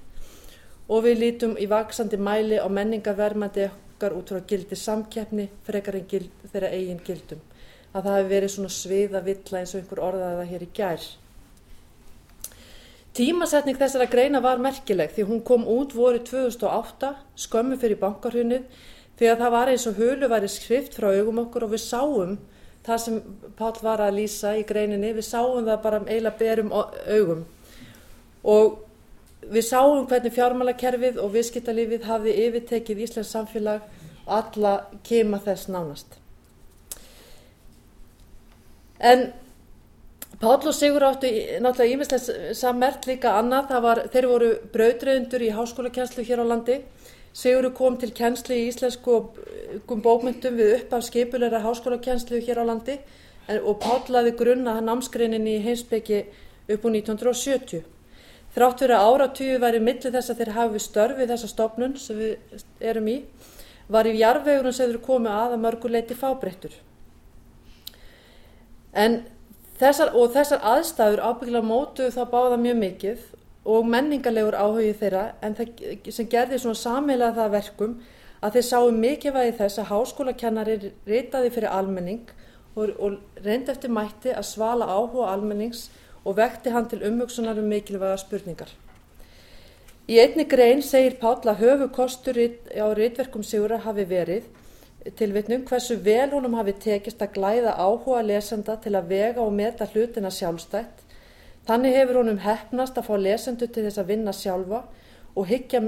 og 0.93 1.07
við 1.07 1.23
lítum 1.23 1.55
í 1.57 1.65
vaksandi 1.69 2.19
mæli 2.21 2.59
á 2.61 2.69
menningarvermandi 2.69 3.65
okkar 3.69 4.13
út 4.17 4.29
frá 4.29 4.43
gildi 4.45 4.77
samkeppni 4.77 5.47
frekar 5.65 5.97
en 5.97 6.07
gild, 6.09 6.29
þeirra 6.51 6.69
eigin 6.75 7.01
gildum. 7.05 7.41
Að 7.93 8.05
það 8.05 8.15
hafi 8.17 8.29
verið 8.29 8.53
svona 8.53 8.73
svið 8.73 9.17
að 9.17 9.27
villa 9.29 9.59
eins 9.59 9.73
og 9.73 9.81
einhver 9.81 10.01
orðaði 10.07 10.39
það 10.39 10.51
hér 10.51 10.65
í 10.65 10.69
gær. 10.77 11.09
Tímasetning 13.13 13.77
þessara 13.77 14.09
greina 14.09 14.41
var 14.41 14.61
merkileg 14.61 15.13
því 15.13 15.27
hún 15.29 15.43
kom 15.45 15.67
út 15.69 15.93
voru 15.93 16.21
2008 16.25 17.11
skömmu 17.45 17.77
fyrir 17.81 17.99
bankarhunnið 18.01 18.63
því 19.19 19.29
að 19.29 19.43
það 19.43 19.53
var 19.53 19.71
eins 19.73 19.85
og 19.89 19.99
hulu 20.01 20.29
væri 20.31 20.49
skrift 20.49 20.97
frá 20.97 21.11
augum 21.13 21.43
okkur 21.43 21.67
og 21.67 21.75
við 21.75 21.83
sáum 21.85 22.39
það 22.83 23.03
sem 23.03 23.19
Pál 23.57 23.75
var 23.85 24.01
að 24.03 24.17
lýsa 24.17 24.55
í 24.59 24.65
greininni, 24.67 25.13
við 25.13 25.29
sáum 25.29 25.63
það 25.67 25.83
bara 25.85 26.01
eiginlega 26.07 26.39
berum 26.41 26.73
augum. 26.73 27.45
Og 28.43 28.81
við 29.51 29.67
sáum 29.67 30.07
hvernig 30.07 30.33
fjármálakerfið 30.35 31.19
og 31.21 31.31
viðskiptalífið 31.35 32.09
hafði 32.09 32.35
yfirtekið 32.47 33.05
Íslands 33.07 33.31
samfélag 33.35 33.85
og 34.25 34.35
alla 34.39 34.73
kema 35.03 35.39
þess 35.43 35.71
nánast. 35.71 36.19
En 38.99 39.31
Pál 40.39 40.57
og 40.59 40.73
Sigur 40.75 41.03
áttu 41.07 41.29
náttúrulega 41.63 41.93
ímislega 41.93 42.53
sammert 42.57 43.05
líka 43.07 43.37
annað, 43.39 43.69
var, 43.83 44.01
þeir 44.11 44.27
voru 44.27 44.49
brauðröðundur 44.73 45.45
í 45.45 45.53
háskólakjænslu 45.55 46.25
hér 46.27 46.41
á 46.43 46.45
landi 46.47 46.81
Sigurður 47.33 47.73
kom 47.73 47.95
til 47.97 48.11
kennslu 48.13 48.53
í 48.53 48.67
íslenskum 48.69 50.01
bókmyndum 50.05 50.59
við 50.59 50.75
upp 50.75 50.91
af 50.93 51.05
skipuleira 51.07 51.63
háskólakennslu 51.63 52.43
hér 52.45 52.61
á 52.61 52.65
landi 52.69 52.99
og 53.55 53.79
pálaði 53.81 54.35
grunna 54.37 54.75
námsgreinin 54.85 55.47
í 55.49 55.55
heimsbyggi 55.63 56.19
upp 56.69 56.85
úr 56.85 56.93
1970. 56.93 57.81
Þrátt 58.53 58.83
fyrir 58.83 58.95
að 58.99 59.09
áratíu 59.09 59.59
væri 59.61 59.81
millir 59.81 60.13
þess 60.13 60.29
að 60.29 60.41
þeir 60.41 60.55
hafi 60.57 60.81
störfið 60.83 61.31
þessa 61.33 61.49
stopnun 61.49 61.95
sem 61.97 62.19
við 62.19 62.65
erum 62.85 63.07
í, 63.09 63.19
var 63.89 64.05
í 64.05 64.17
jarðvegurinn 64.19 64.75
sem 64.77 64.91
þeir 64.91 65.05
komið 65.07 65.37
að 65.37 65.55
að 65.55 65.63
mörguleiti 65.63 66.17
fábreyttur. 66.17 66.75
En 68.93 69.23
þessar, 69.79 70.13
þessar 70.35 70.61
aðstæður 70.73 71.23
ábyggla 71.25 71.63
mótuðu 71.65 72.13
þá 72.13 72.23
báða 72.29 72.59
mjög 72.61 72.77
mikið 72.83 73.25
og 73.73 73.87
menningarlegur 73.89 74.57
áhugi 74.59 74.93
þeirra 74.99 75.23
en 75.41 75.55
það 75.57 76.11
sem 76.13 76.29
gerði 76.29 76.59
svona 76.61 76.79
samilega 76.79 77.33
það 77.39 77.53
verkum 77.57 77.97
að 78.43 78.57
þeir 78.57 78.65
sáu 78.69 78.91
mikilvægi 78.91 79.57
þess 79.59 79.79
að 79.79 79.89
háskólakennari 79.91 80.79
ritaði 81.07 81.51
fyrir 81.55 81.71
almenning 81.71 82.25
og, 82.75 82.91
og 82.99 83.45
reyndi 83.45 83.71
eftir 83.71 83.93
mætti 83.93 84.33
að 84.35 84.49
svala 84.49 84.89
áhuga 84.91 85.31
almennings 85.31 85.87
og 86.25 86.37
vekti 86.37 86.69
hann 86.69 86.89
til 86.89 87.03
umvöksunar 87.03 87.59
um 87.59 87.69
mikilvæga 87.69 88.17
spurningar. 88.17 88.69
Í 90.07 90.19
einni 90.19 90.43
grein 90.43 90.81
segir 90.81 91.19
Páll 91.21 91.47
að 91.47 91.61
höfu 91.63 91.87
kostur 91.95 92.35
á 92.35 92.87
ritverkum 92.95 93.43
Sigura 93.43 93.77
hafi 93.77 94.03
verið 94.05 94.43
tilvitnum 95.19 95.63
hversu 95.67 95.95
vel 96.03 96.29
húnum 96.31 96.55
hafi 96.55 96.73
tekist 96.79 97.21
að 97.21 97.33
glæða 97.37 97.75
áhuga 97.75 98.21
lesenda 98.23 98.75
til 98.75 98.95
að 98.95 99.07
vega 99.07 99.41
og 99.41 99.53
meta 99.53 99.87
hlutina 99.93 100.31
sjálfstætt 100.31 101.03
Þannig 101.67 101.95
hefur 101.95 102.19
honum 102.19 102.41
hefnast 102.43 102.97
að 102.99 103.05
fá 103.07 103.13
lesendur 103.19 103.69
til 103.71 103.85
þess 103.85 103.99
að 104.01 104.09
vinna 104.11 104.31
sjálfa 104.35 104.81
og 105.33 105.45
hyggja 105.47 105.79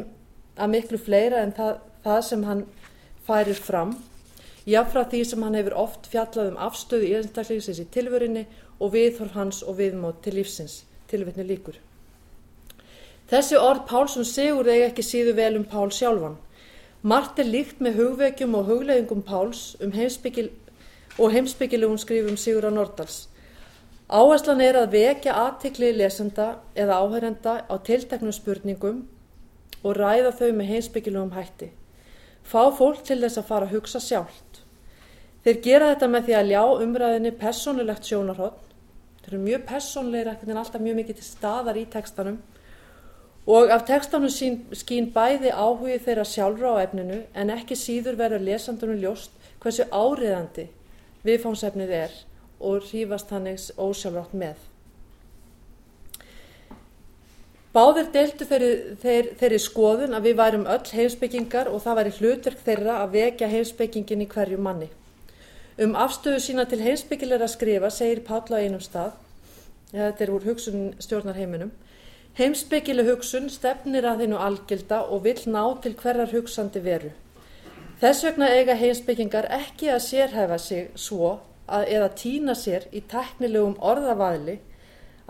að 0.55 0.69
miklu 0.71 0.99
fleira 0.99 1.41
en 1.43 1.51
það, 1.55 1.81
það 2.05 2.19
sem 2.29 2.45
hann 2.47 2.61
færir 3.27 3.59
fram 3.59 3.91
jáfnfra 4.65 5.03
því 5.11 5.23
sem 5.27 5.43
hann 5.43 5.57
hefur 5.59 5.75
oft 5.83 6.07
fjallað 6.09 6.53
um 6.53 6.61
afstöðu 6.67 7.09
í 7.09 7.17
einstaklingsins 7.19 7.81
í 7.83 7.87
tilvörinni 7.91 8.45
og 8.79 8.93
viðhorf 8.93 9.35
hans 9.35 9.63
og 9.63 9.79
viðmót 9.81 10.23
til 10.23 10.39
lífsins. 10.39 10.83
Tilvitni 11.09 11.45
líkur 11.45 11.77
þessi 13.29 13.57
orð 13.57 13.85
Páls 13.89 14.15
um 14.19 14.25
sigur 14.27 14.67
eiga 14.69 14.89
ekki 14.91 15.05
síðu 15.05 15.35
vel 15.37 15.55
um 15.57 15.65
Pál 15.65 15.89
sjálfan. 15.93 16.37
Margt 17.01 17.39
er 17.41 17.49
líkt 17.49 17.81
með 17.81 17.99
hugvekjum 17.99 18.57
og 18.57 18.67
hugleðingum 18.69 19.23
Páls 19.25 19.75
um 19.81 19.93
heimsbyggil 19.93 20.51
og 21.17 21.31
heimsbyggilegum 21.33 21.97
skrifum 22.01 22.37
Sigur 22.37 22.67
á 22.69 22.71
Nordals. 22.73 23.27
Áherslan 24.09 24.61
er 24.61 24.77
að 24.77 24.93
vekja 24.93 25.33
aðtikli 25.33 25.89
lesenda 25.95 26.59
eða 26.77 26.99
áhærenda 27.01 27.55
á 27.65 27.75
tilteknum 27.81 28.33
spurningum 28.33 29.07
og 29.81 29.97
ræða 29.97 30.35
þau 30.37 30.51
með 30.53 30.69
heimsbyggilegum 30.73 31.33
hætti. 31.33 31.71
Fá 32.45 32.69
fólk 32.77 33.01
til 33.05 33.23
þess 33.23 33.41
að 33.41 33.49
fara 33.49 33.65
að 33.65 33.79
hugsa 33.79 34.01
sjálft. 34.01 34.61
Þeir 35.45 35.61
gera 35.65 35.89
þetta 35.93 36.09
með 36.09 36.27
því 36.27 36.37
að 36.37 36.51
ljá 36.51 36.63
umræðinni 36.85 37.31
persónulegt 37.41 38.05
sjónarhótt 38.05 38.64
þeir 39.25 39.33
eru 39.33 39.43
mjög 39.43 39.63
persónleir 39.65 40.29
ekkert 40.29 40.51
en 40.53 40.59
alltaf 40.61 40.81
mjög 40.81 40.99
mikið 40.99 41.17
til 41.17 41.25
staðar 41.25 41.79
í 41.81 41.85
tekstanum 41.89 42.37
og 43.45 43.71
af 43.73 43.85
tekstanum 43.85 44.29
sín, 44.33 44.59
skín 44.73 45.11
bæði 45.13 45.51
áhugi 45.53 45.97
þeirra 46.05 46.25
sjálfra 46.29 46.75
á 46.77 46.83
efninu 46.85 47.23
en 47.33 47.53
ekki 47.53 47.77
síður 47.77 48.19
verður 48.21 48.45
lesandunum 48.45 49.01
ljóst 49.01 49.33
hversu 49.61 49.85
áriðandi 49.89 50.67
viðfánsefnið 51.25 51.93
er 52.03 52.15
og 52.61 52.85
hrífast 52.85 53.29
þannig 53.29 53.61
ósjálfrátt 53.81 54.33
með. 54.37 54.57
Báðir 57.75 58.11
deildu 58.13 58.45
þeirri, 58.47 58.69
þeir, 59.01 59.31
þeirri 59.39 59.57
skoðun 59.59 60.15
að 60.15 60.29
við 60.29 60.37
værum 60.39 60.69
öll 60.71 60.91
heimsbyggingar 60.95 61.67
og 61.67 61.81
það 61.83 61.97
væri 61.99 62.13
hlutverk 62.19 62.61
þeirra 62.63 63.01
að 63.01 63.17
vekja 63.17 63.49
heimsbyggingin 63.51 64.23
í 64.23 64.29
hverju 64.31 64.61
manni 64.61 64.87
um 65.79 65.95
afstöðu 65.95 66.39
sína 66.39 66.65
til 66.69 66.81
heimsbyggilegra 66.83 67.47
skrifa 67.47 67.89
segir 67.89 68.23
Páll 68.27 68.53
á 68.53 68.59
einum 68.59 68.83
stað. 68.83 69.17
Ja, 69.91 70.11
þetta 70.11 70.23
er 70.23 70.35
úr 70.35 70.47
hugsun 70.49 70.93
stjórnar 70.99 71.35
heiminum 71.39 71.71
heimsbyggileg 72.35 73.07
hugsun 73.07 73.45
stefnir 73.47 74.03
að 74.09 74.25
þeinu 74.25 74.39
algilda 74.43 75.03
og 75.07 75.23
vill 75.23 75.39
ná 75.47 75.61
til 75.83 75.93
hverjar 75.95 76.33
hugsandi 76.33 76.81
veru. 76.83 77.11
Þess 78.01 78.25
vegna 78.27 78.49
eiga 78.51 78.75
heimsbyggingar 78.75 79.47
ekki 79.55 79.87
að 79.93 80.03
sérhæfa 80.03 80.57
sig 80.59 80.89
svo 80.99 81.37
að 81.65 81.87
eða 81.95 82.09
týna 82.19 82.55
sér 82.59 82.89
í 82.91 83.01
teknilegum 83.07 83.77
orðavaðli 83.79 84.57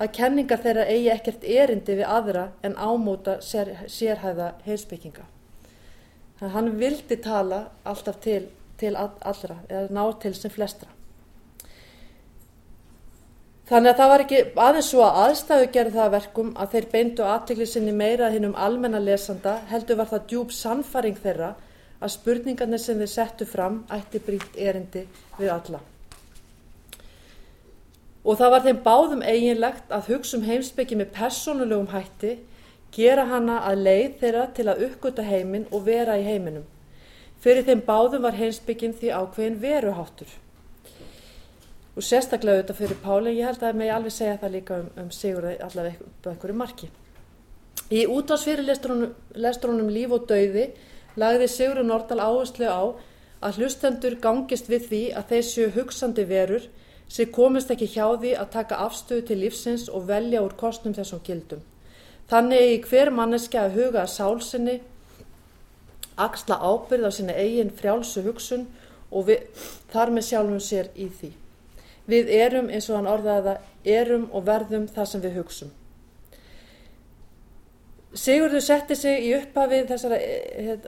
að 0.01 0.11
kenningar 0.17 0.63
þeirra 0.63 0.87
eigi 0.89 1.11
ekkert 1.13 1.45
erindi 1.45 1.99
við 2.01 2.09
aðra 2.09 2.47
en 2.65 2.73
ámóta 2.73 3.37
sér, 3.41 3.75
sérhæða 3.85 4.55
heimsbygginga. 4.65 5.29
Þannig 6.39 6.49
að 6.49 6.55
hann 6.57 6.71
vildi 6.81 7.19
tala 7.21 7.59
alltaf 7.85 8.17
til, 8.25 8.47
til 8.79 8.96
allra 8.98 9.58
eða 9.70 9.88
ná 9.96 10.03
til 10.22 10.34
sem 10.36 10.51
flestra. 10.51 10.89
Þannig 13.65 13.91
að 13.91 13.98
það 13.98 14.12
var 14.12 14.24
ekki 14.24 14.41
aðeins 14.62 14.89
svo 14.91 15.01
að 15.01 15.20
aðstæðu 15.24 15.70
gerði 15.74 15.96
það 15.96 16.12
verkum 16.13 16.51
að 16.53 16.75
þeir 16.75 16.88
beindu 16.91 17.25
aðtegli 17.25 17.65
sinni 17.70 17.96
meira 17.98 18.29
hinn 18.29 18.46
um 18.51 18.60
almenna 18.67 19.01
lesanda 19.01 19.55
heldur 19.72 19.98
var 20.01 20.12
það 20.12 20.27
djúb 20.29 20.53
sannfaring 20.53 21.17
þeirra 21.24 21.55
að 21.98 22.13
spurningarnir 22.13 22.82
sem 22.84 23.01
þeir 23.01 23.12
settu 23.15 23.48
fram 23.50 23.82
ætti 23.96 24.22
brýtt 24.22 24.60
erindi 24.62 25.05
við 25.39 25.51
alla 25.55 25.82
og 28.25 28.38
það 28.39 28.53
var 28.53 28.63
þeim 28.65 28.84
báðum 28.86 29.24
eiginlegt 29.25 29.91
að 29.94 30.12
hugsa 30.12 30.38
um 30.38 30.46
heimsbyggi 30.46 30.98
með 31.00 31.12
persónulegum 31.15 31.91
hætti 31.94 32.36
gera 32.96 33.25
hana 33.29 33.60
að 33.70 33.84
leið 33.88 34.15
þeirra 34.22 34.46
til 34.58 34.67
að 34.72 34.86
uppgöta 34.88 35.25
heiminn 35.25 35.67
og 35.72 35.86
vera 35.86 36.17
í 36.17 36.25
heiminum 36.25 36.65
fyrir 37.43 37.67
þeim 37.67 37.83
báðum 37.87 38.25
var 38.25 38.37
heimsbyggin 38.39 38.95
því 38.97 39.13
ákveðin 39.15 39.59
veruháttur 39.61 40.35
og 41.95 42.03
sérstaklega 42.03 42.59
auðvitað 42.59 42.79
fyrir 42.81 43.01
Páli 43.03 43.35
ég 43.37 43.49
held 43.49 43.63
að 43.63 43.79
megi 43.79 43.95
alveg 43.95 44.15
segja 44.15 44.39
það 44.41 44.55
líka 44.57 44.79
um, 44.81 44.87
um 45.03 45.11
Sigurði 45.15 45.57
allavega 45.63 46.07
upp 46.09 46.27
á 46.27 46.31
einhverju 46.33 46.57
marki 46.59 46.91
í 47.93 48.05
útásfyrirlestrunum 48.09 49.91
líf 49.93 50.15
og 50.15 50.25
dauði 50.29 50.69
lagði 51.19 51.51
Sigurður 51.51 51.87
Nordal 51.91 52.23
áherslu 52.23 52.67
á 52.67 52.83
að 53.45 53.61
hlustendur 53.61 54.17
gangist 54.21 54.69
við 54.71 54.89
því 54.89 55.03
að 55.19 55.31
þeir 55.31 55.45
séu 55.49 55.69
hugsandi 55.75 56.25
verur 56.27 56.65
sem 57.07 57.29
komist 57.31 57.71
ekki 57.71 57.87
hjá 57.93 58.07
því 58.17 58.33
að 58.39 58.51
taka 58.55 58.81
afstöðu 58.87 59.25
til 59.27 59.39
lífsins 59.43 59.87
og 59.89 60.07
velja 60.09 60.41
úr 60.41 60.55
kostnum 60.57 60.95
þessum 60.97 61.21
gildum. 61.25 61.61
Þannig 62.29 62.63
eigi 62.63 62.79
hver 62.89 63.11
manneski 63.13 63.59
að 63.61 63.75
huga 63.77 64.01
að 64.01 64.13
sálsinni, 64.15 64.79
axla 66.17 66.60
ábyrð 66.60 67.07
á 67.07 67.12
sinna 67.12 67.38
eigin 67.38 67.72
frjálsu 67.75 68.24
hugsun 68.25 68.67
og 69.12 69.27
við, 69.29 69.48
þar 69.93 70.13
með 70.15 70.27
sjálfum 70.29 70.62
sér 70.63 70.91
í 70.95 71.10
því. 71.10 71.31
Við 72.05 72.29
erum, 72.38 72.69
eins 72.69 72.89
og 72.89 73.00
hann 73.00 73.10
orðaði 73.10 73.48
það, 73.48 73.65
erum 73.95 74.29
og 74.31 74.45
verðum 74.45 74.86
það 74.93 75.10
sem 75.12 75.25
við 75.25 75.39
hugsum. 75.39 75.74
Sigurður 78.15 78.63
setti 78.63 78.95
sig 78.95 79.25
í 79.27 79.34
upphafið 79.36 79.89
þessara 79.89 80.17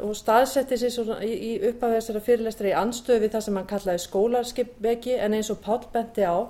og 0.05 0.13
staðsetti 0.15 0.77
sig 0.79 0.93
í 1.27 1.49
upphafið 1.71 1.97
þessara 1.97 2.21
fyrirlestra 2.23 2.69
í 2.69 2.77
anstöðu 2.79 3.25
við 3.25 3.33
það 3.33 3.43
sem 3.47 3.59
hann 3.59 3.67
kallaði 3.67 4.03
skólarskipveki 4.05 5.17
en 5.19 5.35
eins 5.35 5.51
og 5.51 5.59
Pál 5.65 5.81
benti 5.91 6.23
á 6.23 6.47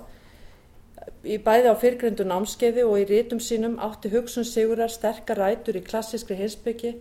í 1.26 1.38
bæði 1.42 1.72
á 1.72 1.76
fyrrgröndu 1.82 2.26
námskeiði 2.28 2.84
og 2.86 3.00
í 3.02 3.06
rítum 3.08 3.40
sínum 3.42 3.74
átti 3.82 4.12
hugsun 4.12 4.46
Sigurðar 4.46 4.92
sterkar 4.92 5.40
rætur 5.42 5.80
í 5.80 5.82
klassískri 5.82 6.38
hinsbyggi, 6.38 6.94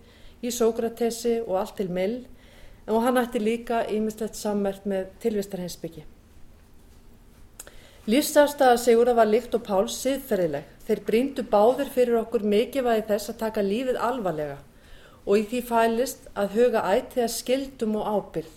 í 0.44 0.52
Sókratesi 0.54 1.40
og 1.46 1.58
allt 1.62 1.78
til 1.80 1.90
mill 1.94 2.20
og 2.88 3.02
hann 3.04 3.20
ætti 3.20 3.42
líka 3.42 3.82
ímislegt 3.92 4.38
sammert 4.40 4.86
með 4.88 5.10
tilvistarhinsbyggi. 5.24 6.06
Lífsafstæða 8.08 8.78
Sigurðar 8.80 9.18
var 9.20 9.28
líkt 9.28 9.56
og 9.58 9.66
Páls 9.68 9.98
siðferðileg. 10.00 10.64
Þeir 10.88 11.02
bríndu 11.10 11.44
báðir 11.44 11.90
fyrir 11.92 12.22
okkur 12.22 12.46
mikilvægi 12.48 13.04
þess 13.10 13.34
að 13.34 13.40
taka 13.42 13.66
lífið 13.66 14.00
alvarlega 14.00 14.62
og 15.28 15.42
í 15.42 15.44
því 15.52 15.60
fælist 15.68 16.30
að 16.40 16.54
huga 16.56 16.86
ættið 16.88 17.26
að 17.26 17.34
skildum 17.34 17.98
og 18.00 18.08
ábyrð. 18.08 18.54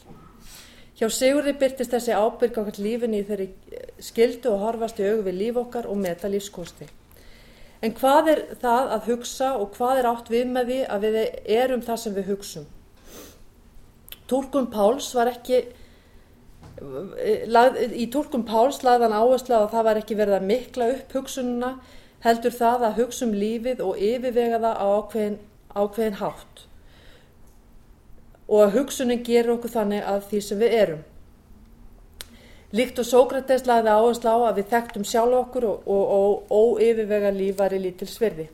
Hjá 1.00 1.08
Sigurði 1.16 1.56
byrtist 1.58 1.90
þessi 1.96 2.14
ábyrg 2.14 2.60
okkar 2.62 2.78
lífinni 2.78 3.24
í 3.24 3.26
þeirri 3.26 3.48
skildu 4.04 4.52
og 4.52 4.62
horfast 4.68 5.02
í 5.02 5.08
aug 5.08 5.24
við 5.26 5.38
líf 5.40 5.58
okkar 5.64 5.90
og 5.90 5.98
meta 5.98 6.30
lífskosti. 6.30 6.86
En 7.80 7.94
hvað 7.96 8.30
er 8.34 8.40
það 8.60 8.90
að 8.94 9.06
hugsa 9.08 9.50
og 9.56 9.76
hvað 9.76 10.00
er 10.00 10.08
átt 10.10 10.30
við 10.32 10.50
með 10.52 10.72
því 10.72 10.80
að 10.94 11.06
við 11.06 11.18
erum 11.56 11.84
það 11.84 12.00
sem 12.02 12.16
við 12.16 12.32
hugsum? 12.34 12.66
Tólkun 14.30 14.68
Páls 14.72 15.08
var 15.16 15.30
ekki 15.32 15.62
í 16.80 18.06
tólkun 18.12 18.44
Páls 18.48 18.82
laðan 18.84 19.16
áherslu 19.16 19.56
að 19.56 19.70
það 19.74 19.86
var 19.88 20.00
ekki 20.00 20.18
verið 20.20 20.36
að 20.38 20.48
mikla 20.50 20.90
upp 20.94 21.16
hugsununa 21.16 21.70
heldur 22.24 22.54
það 22.56 22.84
að 22.88 22.98
hugsa 23.00 23.26
um 23.26 23.36
lífið 23.36 23.80
og 23.84 24.00
yfirvega 24.00 24.60
það 24.60 24.76
á 24.76 24.86
ákveðin, 25.00 25.38
ákveðin 25.72 26.20
hátt 26.20 26.66
og 28.50 28.64
að 28.64 28.76
hugsunin 28.78 29.24
gerur 29.24 29.56
okkur 29.56 29.72
þannig 29.76 30.06
að 30.10 30.24
því 30.30 30.40
sem 30.42 30.58
við 30.58 30.72
erum. 30.74 31.02
Líkt 32.76 33.00
og 33.02 33.06
Sókrates 33.08 33.66
laði 33.66 33.90
áherslu 33.90 34.30
á 34.30 34.38
að 34.50 34.60
við 34.60 34.72
þekktum 34.74 35.04
sjálf 35.08 35.36
okkur 35.40 35.66
og, 35.70 36.50
óyfirvega 36.50 37.32
líf 37.34 37.58
var 37.58 37.74
í 37.74 37.80
lítil 37.82 38.06
svirði. 38.10 38.46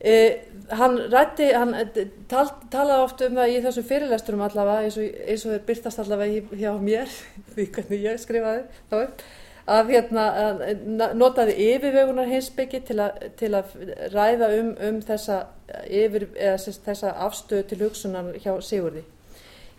Eh, 0.00 0.40
hann, 0.80 0.96
rætti, 1.12 1.50
hann 1.52 1.74
tal, 2.30 2.46
talaði 2.72 3.04
oft 3.04 3.22
um 3.26 3.36
það 3.36 3.52
í 3.52 3.60
þessum 3.66 3.86
fyrirlesturum 3.90 4.46
allavega 4.46 4.86
eins 4.86 4.96
og, 4.96 5.18
eins 5.28 5.44
og 5.44 5.52
þeir 5.52 5.66
byrtast 5.68 6.00
allavega 6.00 6.56
hjá 6.56 6.70
mér 6.80 7.12
því 7.52 7.66
hvernig 7.74 8.06
ég 8.08 8.22
skrifaði 8.22 8.64
þá 8.88 8.96
upp 9.02 9.24
að 9.70 9.92
hérna 9.94 11.10
notaði 11.14 11.54
yfirvegunar 11.68 12.30
heimsbyggi 12.30 12.80
til, 12.88 13.00
til 13.38 13.52
að 13.54 13.74
ræða 14.14 14.50
um, 14.56 14.72
um 14.88 15.00
þessa, 15.04 15.40
yfir, 15.86 16.26
eða, 16.34 16.74
þessa 16.86 17.14
afstöðu 17.26 17.66
til 17.70 17.80
hugsunan 17.84 18.32
hjá 18.40 18.52
Sigurði. 18.64 19.04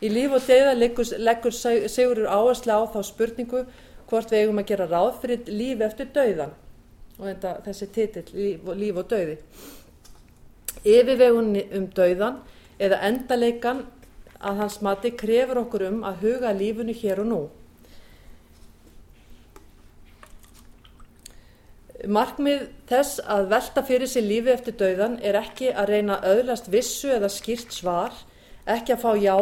Í 0.01 0.09
líf 0.09 0.33
og 0.33 0.47
deyða 0.47 0.73
leggur, 0.77 1.11
leggur 1.21 1.53
Sigurður 1.53 2.31
áherslu 2.31 2.73
á 2.73 2.81
þá 2.89 3.01
spurningu 3.05 3.65
hvort 4.09 4.31
við 4.33 4.45
eigum 4.45 4.61
að 4.61 4.71
gera 4.71 4.89
ráð 4.89 5.11
fyrir 5.21 5.51
líf 5.51 5.83
eftir 5.85 6.09
dauðan 6.15 6.55
og 7.19 7.27
þetta, 7.27 7.53
þessi 7.67 7.87
titill, 7.93 8.25
líf, 8.33 8.73
líf 8.81 8.97
og 8.97 9.07
dauði 9.11 9.37
yfirvegunni 10.81 11.67
um 11.77 11.87
dauðan 11.93 12.39
eða 12.81 13.01
endaleikan 13.05 13.85
að 14.41 14.61
hans 14.63 14.79
mati 14.81 15.11
krefur 15.13 15.61
okkur 15.61 15.87
um 15.91 16.05
að 16.07 16.23
huga 16.25 16.53
lífunu 16.57 16.95
hér 16.97 17.21
og 17.21 17.29
nú. 17.29 17.41
Markmið 22.01 22.63
þess 22.89 23.21
að 23.29 23.51
velta 23.51 23.83
fyrir 23.85 24.09
sig 24.09 24.25
lífi 24.25 24.49
eftir 24.55 24.73
dauðan 24.79 25.19
er 25.21 25.37
ekki 25.37 25.69
að 25.69 25.91
reyna 25.93 26.17
öðlast 26.25 26.71
vissu 26.73 27.11
eða 27.13 27.29
skýrt 27.29 27.75
svar, 27.75 28.15
ekki 28.65 28.95
að 28.95 29.03
fá 29.03 29.11
já, 29.21 29.35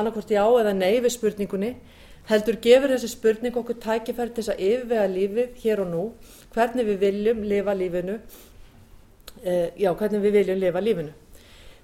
annarkort 0.00 0.30
já 0.30 0.42
eða 0.44 0.72
nei 0.76 1.00
við 1.00 1.14
spurningunni, 1.14 1.74
heldur 2.28 2.58
gefur 2.62 2.94
þessi 2.94 3.10
spurning 3.12 3.56
okkur 3.60 3.78
tækifæri 3.82 4.32
til 4.34 4.42
þess 4.42 4.54
að 4.54 4.62
yfirvega 4.68 5.08
lífið 5.12 5.58
hér 5.64 5.82
og 5.84 5.90
nú, 5.90 6.04
hvernig 6.54 6.88
við 6.88 7.02
viljum 7.02 7.42
lifa 7.44 7.74
lífinu 7.76 8.16
uh, 8.18 9.68
já, 9.76 9.90
hvernig 9.90 10.24
við 10.24 10.38
viljum 10.40 10.62
lifa 10.62 10.84
lífinu. 10.84 11.12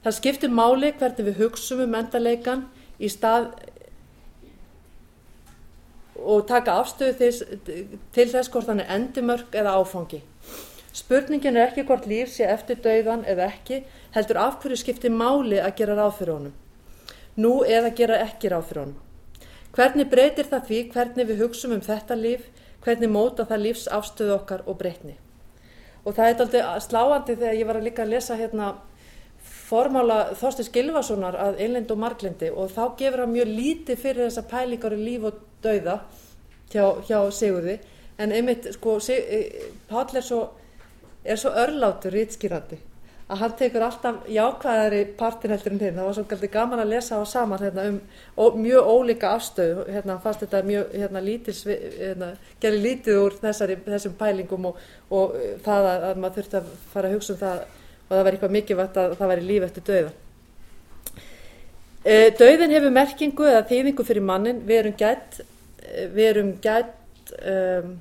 það 0.04 0.16
skiptir 0.16 0.54
máli 0.54 0.94
hvernig 0.96 1.28
við 1.28 1.42
hugsum 1.44 1.84
um 1.84 1.98
endaleikan 1.98 2.64
í 3.00 3.08
stað 3.08 3.50
og 6.20 6.46
taka 6.48 6.78
afstöðu 6.80 7.16
þess, 7.20 7.44
til 8.12 8.28
þess 8.28 8.50
hvort 8.52 8.68
hann 8.68 8.82
er 8.82 8.92
endimörk 8.96 9.54
eða 9.56 9.76
áfangi 9.80 10.22
spurningin 10.96 11.56
er 11.56 11.68
ekki 11.68 11.86
hvort 11.88 12.08
líf 12.10 12.32
sé 12.34 12.48
eftir 12.50 12.80
dauðan 12.84 13.22
eða 13.28 13.48
ekki 13.52 13.84
heldur 14.16 14.40
af 14.42 14.58
hverju 14.62 14.80
skiptir 14.80 15.14
máli 15.14 15.60
að 15.62 15.76
gera 15.78 15.96
ráð 15.98 16.16
fyrir 16.18 16.36
honum 16.36 16.59
nú 17.36 17.60
eða 17.64 17.94
gera 17.94 18.18
ekki 18.24 18.50
ráð 18.50 18.66
fyrir 18.70 18.82
honum. 18.84 18.98
Hvernig 19.76 20.10
breytir 20.10 20.48
það 20.50 20.66
því 20.66 20.78
hvernig 20.94 21.28
við 21.28 21.42
hugsum 21.44 21.74
um 21.76 21.84
þetta 21.84 22.16
líf 22.18 22.48
hvernig 22.84 23.12
móta 23.12 23.46
það 23.46 23.64
lífs 23.66 23.88
afstöðu 23.92 24.36
okkar 24.38 24.64
og 24.66 24.78
breytni? 24.80 25.16
Og 26.04 26.16
það 26.16 26.30
er 26.30 26.44
aldrei 26.44 26.62
sláandi 26.80 27.36
þegar 27.36 27.58
ég 27.58 27.68
var 27.68 27.78
að 27.78 27.86
líka 27.88 28.04
að 28.06 28.14
lesa 28.14 28.38
hérna 28.40 28.72
formála 29.70 30.18
Þorstis 30.40 30.72
Gilvasonar 30.72 31.36
að 31.38 31.60
einlendi 31.60 31.94
og 31.94 32.00
marglendi 32.00 32.50
og 32.50 32.72
þá 32.72 32.82
gefur 32.98 33.24
hann 33.24 33.34
mjög 33.34 33.52
lítið 33.52 34.02
fyrir 34.02 34.26
þessa 34.26 34.46
pælingar 34.50 34.96
í 34.96 35.00
líf 35.04 35.26
og 35.28 35.40
dauða 35.62 36.00
hjá, 36.72 36.84
hjá 37.06 37.18
Sigurði. 37.30 37.78
En 38.20 38.32
einmitt 38.36 38.66
sko 38.74 38.98
Sig, 39.00 39.52
Páll 39.88 40.16
er 40.16 40.24
svo, 40.24 40.42
er 41.24 41.40
svo 41.40 41.52
örlátur 41.56 42.16
rítskýrandi 42.16 42.80
að 43.30 43.42
hann 43.44 43.52
tekur 43.58 43.84
alltaf 43.86 44.22
jákvæðari 44.30 45.00
partin 45.18 45.52
heldur 45.54 45.74
en 45.74 45.82
hinn. 45.84 45.98
Það 45.98 46.08
var 46.08 46.16
svo 46.16 46.48
gaman 46.54 46.82
að 46.82 46.90
lesa 46.90 47.18
á 47.20 47.24
saman 47.30 47.62
hérna, 47.62 47.84
um 47.90 48.00
ó, 48.34 48.44
mjög 48.58 48.88
ólíka 48.90 49.34
afstöð 49.36 49.84
hérna 49.86 50.16
fannst 50.22 50.42
þetta 50.44 50.62
mjög 50.66 50.96
hérna, 50.96 51.22
lítils 51.22 51.60
hérna, 51.66 52.32
gerði 52.62 52.80
lítið 52.86 53.20
úr 53.22 53.36
þessari, 53.42 53.76
þessum 53.86 54.16
pælingum 54.18 54.66
og, 54.72 54.80
og 55.10 55.36
það 55.66 55.86
að, 55.92 56.08
að 56.08 56.24
maður 56.24 56.40
þurfti 56.40 56.58
að 56.58 56.74
fara 56.94 57.10
að 57.10 57.14
hugsa 57.16 57.36
um 57.36 57.40
það 57.44 57.62
og 58.10 58.16
það 58.16 58.24
var 58.24 58.34
eitthvað 58.34 58.56
mikilvægt 58.56 59.00
að 59.00 59.16
það 59.20 59.32
væri 59.32 59.46
líf 59.46 59.68
eftir 59.68 59.86
dauða. 59.86 60.12
E, 62.00 62.14
dauðin 62.40 62.74
hefur 62.74 62.94
merkingu 62.96 63.46
eða 63.46 63.66
þýðingu 63.70 64.06
fyrir 64.08 64.26
mannin 64.26 64.62
við 64.66 64.82
erum 64.82 64.98
gætt 64.98 65.40
við 66.14 66.26
erum 66.32 66.52
gætt 66.62 67.34
um, 67.38 67.94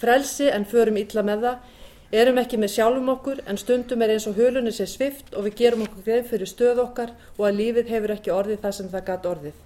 frelsi 0.00 0.48
en 0.52 0.66
förum 0.68 0.98
illa 1.00 1.24
með 1.26 1.48
það 1.48 1.72
erum 2.20 2.40
ekki 2.42 2.58
með 2.60 2.74
sjálfum 2.74 3.12
okkur 3.14 3.42
en 3.48 3.58
stundum 3.60 4.02
er 4.04 4.14
eins 4.14 4.26
og 4.30 4.38
hulunni 4.38 4.72
sé 4.74 4.86
svift 4.90 5.34
og 5.34 5.46
við 5.46 5.56
gerum 5.60 5.84
okkur 5.86 6.04
greið 6.06 6.26
fyrir 6.32 6.50
stöð 6.50 6.82
okkar 6.84 7.14
og 7.36 7.46
að 7.48 7.60
lífið 7.60 7.92
hefur 7.94 8.14
ekki 8.14 8.34
orðið 8.34 8.60
það 8.64 8.76
sem 8.78 8.90
það 8.92 9.06
gætt 9.08 9.30
orðið. 9.30 9.62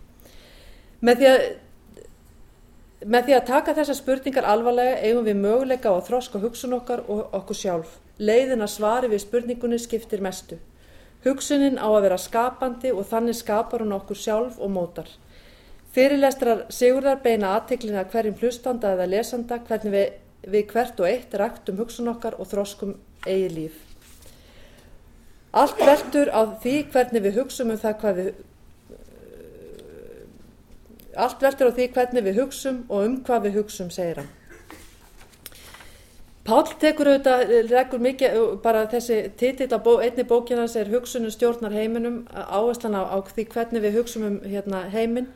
Með 1.01 1.21
því 1.21 1.31
að 1.33 1.43
með 3.07 3.29
því 3.29 3.35
að 3.37 3.47
taka 3.47 3.75
þessar 3.79 3.97
spurningar 3.99 4.47
alvarlega 4.51 4.97
eigum 5.07 5.27
við 5.27 5.37
möguleika 5.39 5.91
á 5.91 5.95
að 5.95 6.09
þroska 6.09 6.41
hugsun 6.43 6.75
okkar 6.81 7.05
og 7.07 7.37
okkur 7.39 7.59
sjálf. 7.59 7.93
Leiðin 8.19 8.65
að 8.65 8.73
svari 8.75 9.11
við 9.13 9.23
spurningunni 9.23 9.79
skiptir 9.79 10.23
mestu. 10.25 10.59
Hugsunin 11.23 11.79
á 11.79 11.87
að 11.87 12.03
vera 12.09 12.19
skapandi 12.19 12.91
og 12.91 13.07
þannig 13.07 13.39
skapar 13.39 13.85
hún 13.85 13.95
okkur 13.95 14.19
sjálf 14.19 14.59
og 14.59 14.73
mótar. 14.75 15.11
Fyrirlestrar 15.95 16.67
sigurðar 16.75 17.23
beina 17.23 17.55
aðteklina 17.57 18.05
hverjum 18.11 18.37
hlustanda 18.43 18.93
eða 18.95 19.07
lesanda 19.15 19.61
hvernig 19.67 19.95
við 19.95 20.09
við 20.47 20.73
hvert 20.73 21.01
og 21.01 21.09
eitt 21.09 21.35
ræktum 21.35 21.79
hugsun 21.81 22.13
okkar 22.13 22.39
og 22.39 22.51
þroskum 22.51 22.97
eigi 23.27 23.49
líf. 23.55 23.79
Allt 25.53 25.81
veldur 25.81 26.31
á 26.31 26.43
því 26.63 26.77
hvernig 26.93 27.25
við 27.25 27.41
hugsum 27.41 27.73
um 27.73 27.81
það 27.81 28.01
hvað 28.03 28.21
við 28.23 28.33
allt 31.19 31.41
veldur 31.43 31.73
á 31.73 31.77
því 31.77 31.87
hvernig 31.95 32.27
við 32.29 32.43
hugsum 32.43 32.83
og 32.89 33.07
um 33.07 33.17
hvað 33.27 33.49
við 33.49 33.57
hugsum 33.63 33.89
segir 33.91 34.21
hann. 34.23 34.35
Pál 36.49 36.65
tekur 36.81 37.11
auðvitað, 37.11 37.51
leggur 37.69 38.01
mikið, 38.01 38.37
bara 38.65 38.87
þessi 38.89 39.17
titill 39.37 39.69
á 39.69 39.85
bó, 39.85 39.99
einni 40.01 40.25
bókinans 40.25 40.79
er 40.81 40.89
hugsunum 40.89 41.33
stjórnar 41.35 41.75
heiminum, 41.77 42.23
áherslan 42.33 42.97
á, 42.97 43.05
á 43.05 43.21
því 43.21 43.45
hvernig 43.53 43.85
við 43.85 43.99
hugsum 43.99 44.25
um 44.25 44.39
hérna, 44.47 44.87
heiminn. 44.89 45.27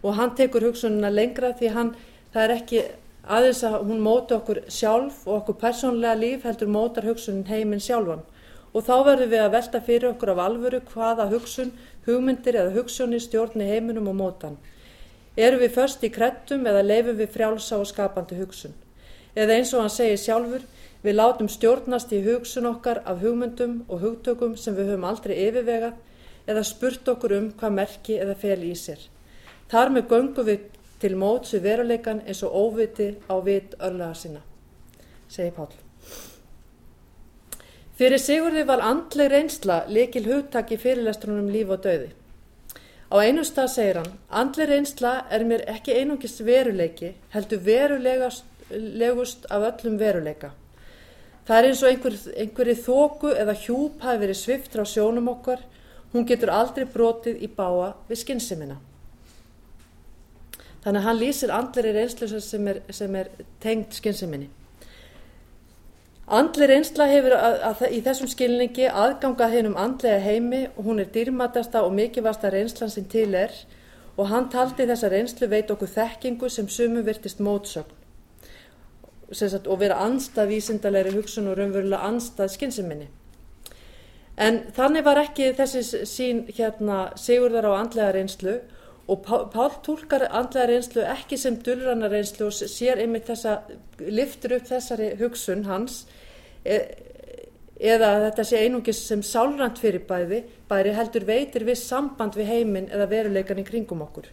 Og 0.00 0.16
hann 0.16 0.32
tekur 0.38 0.64
hugsununa 0.64 1.10
lengra 1.12 1.52
því 1.58 1.74
hann, 1.74 1.90
það 2.32 2.44
er 2.46 2.54
ekki 2.56 2.80
aðeins 3.22 3.62
að 3.62 3.78
hún 3.86 4.02
móta 4.02 4.40
okkur 4.40 4.64
sjálf 4.68 5.22
og 5.28 5.42
okkur 5.42 5.58
persónlega 5.60 6.18
líf 6.18 6.46
heldur 6.48 6.70
mótar 6.70 7.06
hugsunin 7.06 7.46
heiminn 7.46 7.82
sjálfan 7.82 8.24
og 8.72 8.84
þá 8.86 8.94
verðum 9.06 9.30
við 9.30 9.42
að 9.44 9.54
velta 9.54 9.80
fyrir 9.84 10.08
okkur 10.10 10.32
af 10.32 10.42
alvöru 10.46 10.80
hvaða 10.92 11.28
hugsun, 11.30 11.72
hugmyndir 12.06 12.56
eða 12.56 12.72
hugsunni 12.76 13.20
stjórni 13.20 13.68
heiminum 13.68 14.08
og 14.08 14.16
mótan. 14.16 14.56
Erum 15.36 15.60
við 15.60 15.74
först 15.76 16.04
í 16.04 16.10
krettum 16.12 16.64
eða 16.66 16.84
leifum 16.84 17.18
við 17.20 17.34
frjálsa 17.34 17.78
og 17.80 17.88
skapandi 17.88 18.38
hugsun? 18.40 18.72
Eða 19.36 19.58
eins 19.58 19.72
og 19.72 19.84
hann 19.84 19.92
segir 19.92 20.20
sjálfur, 20.20 20.64
við 21.04 21.18
látum 21.18 21.48
stjórnast 21.52 22.12
í 22.12 22.22
hugsun 22.24 22.68
okkar 22.68 23.02
af 23.04 23.20
hugmyndum 23.20 23.82
og 23.88 24.02
hugtökum 24.04 24.56
sem 24.56 24.76
við 24.76 24.92
höfum 24.92 25.08
aldrei 25.08 25.36
yfirvegað 25.36 25.96
eða 26.48 26.64
spurt 26.66 27.08
okkur 27.08 27.36
um 27.38 27.48
hvað 27.58 27.76
merki 27.76 28.18
eða 28.20 28.36
fel 28.38 28.60
í 28.64 28.74
sér. 28.76 29.00
Þar 29.72 29.92
með 29.94 30.08
göngum 30.10 30.48
við 30.48 30.68
til 31.02 31.16
móts 31.18 31.56
við 31.56 31.66
veruleikan 31.66 32.22
eins 32.26 32.42
og 32.46 32.54
óviti 32.54 33.08
á 33.26 33.34
vit 33.42 33.74
örlega 33.78 34.14
sinna, 34.14 34.42
segir 35.28 35.56
Pál. 35.56 35.72
Fyrir 37.98 38.18
Sigurði 38.18 38.62
var 38.66 38.80
andleg 38.86 39.28
reynsla 39.30 39.82
likil 39.92 40.24
hugtak 40.30 40.70
í 40.72 40.78
fyrirlestrunum 40.80 41.50
líf 41.52 41.70
og 41.74 41.82
döði. 41.84 42.08
Á 43.12 43.20
einu 43.20 43.44
stað 43.44 43.68
segir 43.74 43.98
hann, 44.00 44.14
andleg 44.30 44.70
reynsla 44.70 45.12
er 45.30 45.44
mér 45.44 45.66
ekki 45.68 45.98
einungist 45.98 46.40
veruleiki, 46.46 47.12
heldur 47.34 47.60
verulegust 47.66 49.44
af 49.52 49.66
öllum 49.68 49.98
veruleika. 50.00 50.54
Það 51.44 51.58
er 51.58 51.68
eins 51.68 51.82
og 51.82 51.90
einhver, 51.90 52.16
einhverju 52.44 52.78
þóku 52.86 53.34
eða 53.34 53.58
hjúp 53.66 54.00
hafi 54.06 54.22
verið 54.22 54.40
svift 54.40 54.72
frá 54.72 54.86
sjónum 54.88 55.28
okkar, 55.34 55.60
hún 56.14 56.26
getur 56.26 56.54
aldrei 56.54 56.86
brotið 56.86 57.42
í 57.44 57.50
báa 57.52 57.92
við 58.08 58.22
skynnsimina. 58.22 58.78
Þannig 60.82 61.00
að 61.00 61.06
hann 61.06 61.20
lýsir 61.20 61.52
andleri 61.54 61.92
reynslu 61.94 62.40
sem 62.42 62.68
er, 62.68 62.82
er 62.90 63.30
tengd 63.62 63.94
skynnseminni. 63.94 64.48
Andli 66.32 66.66
reynsla 66.70 67.06
hefur 67.10 67.34
að, 67.36 67.56
að, 67.68 67.82
í 67.92 68.00
þessum 68.02 68.30
skilningi 68.30 68.86
aðgangað 68.88 69.56
hennum 69.56 69.78
andlega 69.78 70.20
heimi 70.22 70.62
og 70.70 70.86
hún 70.86 71.02
er 71.02 71.10
dýrmatasta 71.12 71.82
og 71.84 71.94
mikilvægsta 71.96 72.50
reynslan 72.54 72.90
sem 72.90 73.04
til 73.10 73.34
er 73.36 73.52
og 74.16 74.28
hann 74.30 74.48
taldi 74.52 74.86
þessa 74.88 75.10
reynslu 75.12 75.48
veit 75.50 75.70
okkur 75.72 75.90
þekkingu 75.90 76.48
sem 76.50 76.68
sumum 76.70 77.04
virtist 77.06 77.40
mótsögn 77.42 77.98
sagt, 79.32 79.66
og 79.66 79.80
vera 79.80 80.00
anstað 80.04 80.52
vísindalegri 80.52 81.14
hugsun 81.16 81.48
og 81.48 81.58
raunverulega 81.58 82.04
anstað 82.08 82.52
skynnseminni. 82.52 83.08
En 84.36 84.60
þannig 84.76 85.04
var 85.04 85.20
ekki 85.22 85.52
þessi 85.56 86.04
sín 86.08 86.44
hérna 86.52 87.12
sigurðar 87.20 87.68
á 87.68 87.72
andlega 87.80 88.12
reynslu 88.16 88.58
og 89.10 89.24
Pál 89.26 89.72
tólkar 89.82 90.28
andlega 90.30 90.68
reynslu 90.70 91.02
ekki 91.02 91.38
sem 91.38 91.56
dulranna 91.64 92.10
reynslu 92.10 92.46
og 92.46 92.54
sér 92.54 93.00
einmitt 93.02 93.26
þessa, 93.30 93.56
liftur 93.98 94.56
upp 94.58 94.68
þessari 94.68 95.08
hugsun 95.18 95.64
hans 95.66 96.04
e, 96.64 96.78
eða 97.82 98.12
þetta 98.28 98.44
sé 98.46 98.60
einungis 98.62 99.00
sem 99.08 99.24
sálrand 99.26 99.80
fyrir 99.82 100.04
bæði, 100.06 100.44
bæri 100.70 100.94
heldur 100.94 101.26
veitir 101.26 101.66
við 101.66 101.80
samband 101.82 102.38
við 102.38 102.52
heiminn 102.52 102.88
eða 102.94 103.08
veruleikan 103.10 103.58
í 103.58 103.66
kringum 103.66 104.04
okkur. 104.06 104.28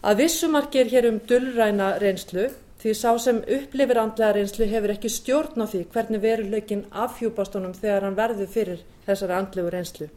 Að 0.00 0.22
vissumarkir 0.22 0.88
hér 0.88 1.10
um 1.10 1.20
dulræna 1.28 1.98
reynslu 2.00 2.48
því 2.80 2.94
sá 2.96 3.10
sem 3.20 3.42
upplifir 3.44 4.00
andlega 4.00 4.32
reynslu 4.38 4.68
hefur 4.70 4.94
ekki 4.94 5.12
stjórn 5.12 5.60
á 5.60 5.68
því 5.68 5.82
hvernig 5.92 6.22
veruleikin 6.24 6.86
afhjúpast 7.04 7.58
honum 7.58 7.76
þegar 7.76 8.08
hann 8.08 8.16
verður 8.16 8.48
fyrir 8.48 8.80
þessari 9.04 9.36
andlegu 9.36 9.74
reynslu. 9.74 10.08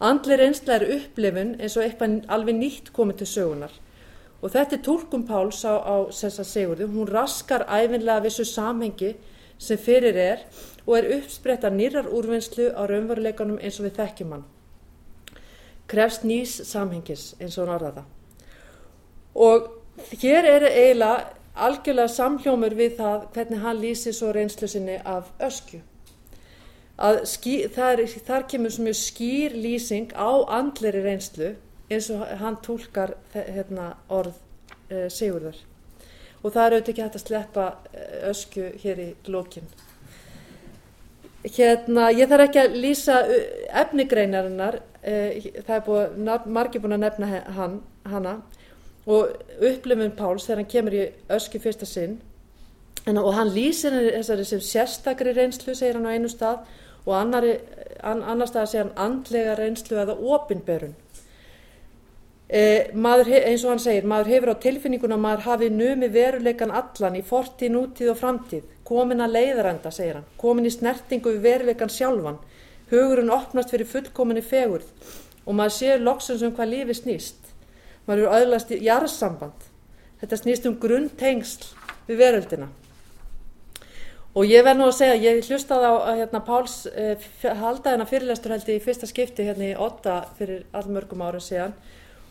Andli 0.00 0.36
reynsla 0.36 0.78
er 0.80 0.88
upplifun 0.96 1.54
eins 1.60 1.76
og 1.76 1.84
eitthvað 1.84 2.24
alveg 2.34 2.56
nýtt 2.58 2.92
komið 2.96 3.22
til 3.22 3.30
sögunar 3.30 3.74
og 4.44 4.52
þetta 4.52 4.76
er 4.76 4.82
tólkum 4.84 5.22
Páls 5.24 5.62
á, 5.64 5.72
á 5.80 5.96
Sessa 6.12 6.44
Sigurði, 6.44 6.84
hún 6.84 7.08
raskar 7.08 7.64
æfinlega 7.64 8.26
vissu 8.26 8.44
samhengi 8.44 9.14
sem 9.58 9.78
fyrir 9.80 10.18
er 10.20 10.42
og 10.84 10.98
er 10.98 11.08
uppspretta 11.16 11.70
nýrar 11.72 12.10
úrvinnslu 12.12 12.68
á 12.76 12.84
raunveruleikanum 12.84 13.56
eins 13.62 13.78
og 13.80 13.86
við 13.86 13.96
þekkjum 14.02 14.34
hann. 14.34 14.44
Krefst 15.88 16.26
nýs 16.28 16.58
samhengis 16.68 17.32
eins 17.40 17.56
og 17.56 17.64
hann 17.64 17.74
orðaða. 17.78 18.04
Og 19.34 19.72
hér 20.20 20.50
er 20.50 20.68
eiginlega 20.68 21.32
algjörlega 21.54 22.12
samhljómur 22.12 22.76
við 22.76 22.98
það 23.00 23.26
hvernig 23.32 23.64
hann 23.64 23.80
lýsi 23.80 24.12
svo 24.12 24.32
reynslu 24.34 24.68
sinni 24.68 25.00
af 25.04 25.32
öskju 25.40 25.80
að 26.98 27.24
ský, 27.26 27.54
þar, 27.74 28.04
þar 28.26 28.46
kemur 28.50 28.80
mjög 28.86 28.98
skýr 29.00 29.56
lýsing 29.58 30.12
á 30.14 30.30
andleri 30.60 31.02
reynslu 31.04 31.54
eins 31.90 32.10
og 32.14 32.26
hann 32.40 32.58
tólkar 32.64 33.16
hérna, 33.34 33.94
orð 34.08 34.36
e, 34.88 35.08
Sigurðar. 35.12 35.56
Og 36.44 36.52
það 36.52 36.64
er 36.64 36.76
auðvitað 36.76 36.92
ekki 36.92 37.04
hægt 37.04 37.18
að 37.18 37.26
sleppa 37.26 37.66
ösku 38.30 38.70
hér 38.82 39.02
í 39.04 39.10
lókin 39.32 39.68
hérna 41.52 42.08
ég 42.14 42.28
þarf 42.28 42.46
ekki 42.48 42.60
að 42.62 42.76
lýsa 42.80 43.16
efnigreinarinnar 43.82 44.78
e, 45.04 45.16
það 45.66 45.74
er 45.76 45.82
búið 45.88 46.46
margir 46.56 46.82
búin 46.84 46.96
að 46.96 47.02
nefna 47.04 47.40
hann, 47.56 47.80
hana. 48.08 48.38
Og 49.04 49.34
upplifun 49.60 50.14
Páls 50.16 50.46
þegar 50.46 50.62
hann 50.62 50.70
kemur 50.70 50.96
í 50.96 51.02
ösku 51.36 51.60
fyrsta 51.60 51.88
sinn. 51.88 52.16
En, 53.04 53.18
og 53.20 53.34
hann 53.36 53.52
lýsir 53.52 53.92
þessari 53.92 54.46
sem 54.48 54.62
sérstakri 54.64 55.34
reynslu 55.36 55.74
segir 55.76 55.98
hann 55.98 56.08
á 56.08 56.16
einu 56.16 56.30
stað 56.32 56.62
og 57.04 57.16
annari, 57.18 57.58
an, 58.02 58.22
annars 58.22 58.52
staðar 58.52 58.70
sé 58.70 58.82
hann 58.82 58.94
andlega 58.96 59.56
reynslu 59.58 59.98
eða 60.00 60.18
opinberun 60.34 60.94
E, 62.44 62.92
maður, 62.92 63.30
eins 63.48 63.62
og 63.64 63.72
hann 63.72 63.80
segir, 63.80 64.04
maður 64.04 64.28
hefur 64.34 64.50
á 64.52 64.62
tilfinninguna 64.62 65.16
að 65.16 65.22
maður 65.22 65.44
hafi 65.46 65.68
numi 65.72 66.10
veruleikan 66.12 66.74
allan 66.76 67.16
í 67.16 67.22
fortíð, 67.24 67.72
nútíð 67.72 68.10
og 68.12 68.18
framtíð, 68.20 68.66
komin 68.84 69.24
að 69.24 69.38
leiðarenda, 69.38 69.92
segir 69.94 70.18
hann, 70.18 70.26
komin 70.38 70.68
í 70.68 70.72
snertingu 70.74 71.32
við 71.32 71.46
veruleikan 71.48 71.92
sjálfan, 71.92 72.36
hugurinn 72.92 73.32
opnast 73.32 73.72
fyrir 73.72 73.88
fullkominni 73.88 74.44
fegurð 74.44 74.86
og 75.44 75.56
maður 75.56 75.76
séu 75.78 75.96
loksins 76.02 76.44
um 76.44 76.52
hvað 76.56 76.70
lífi 76.70 76.98
snýst. 77.00 77.50
Maður 78.04 78.22
eru 78.22 78.36
öðlast 78.36 78.70
í 78.72 78.80
jarðsamband. 78.84 79.66
Þetta 80.20 80.38
snýst 80.40 80.68
um 80.68 80.76
grunntengsl 80.80 81.70
við 82.06 82.20
veröldina. 82.20 82.68
Og 84.34 84.48
ég 84.50 84.64
verð 84.66 84.80
nú 84.80 84.86
að 84.90 84.96
segja, 84.96 85.18
ég 85.22 85.44
hlustaði 85.46 85.86
á 85.86 85.94
að, 85.94 86.16
hérna, 86.18 86.38
Páls 86.42 86.72
eh, 86.90 87.26
halda 87.54 87.92
hérna 87.92 88.06
fyrirlestur 88.10 88.50
held 88.50 88.66
ég 88.66 88.80
í 88.80 88.82
fyrsta 88.82 89.06
skipti 89.06 89.44
hérna 89.46 89.68
í 89.68 89.76
Otta 89.78 90.24
fyrir 90.34 90.64
allmörgum 90.74 91.22
árum 91.22 91.42
síðan 91.44 91.76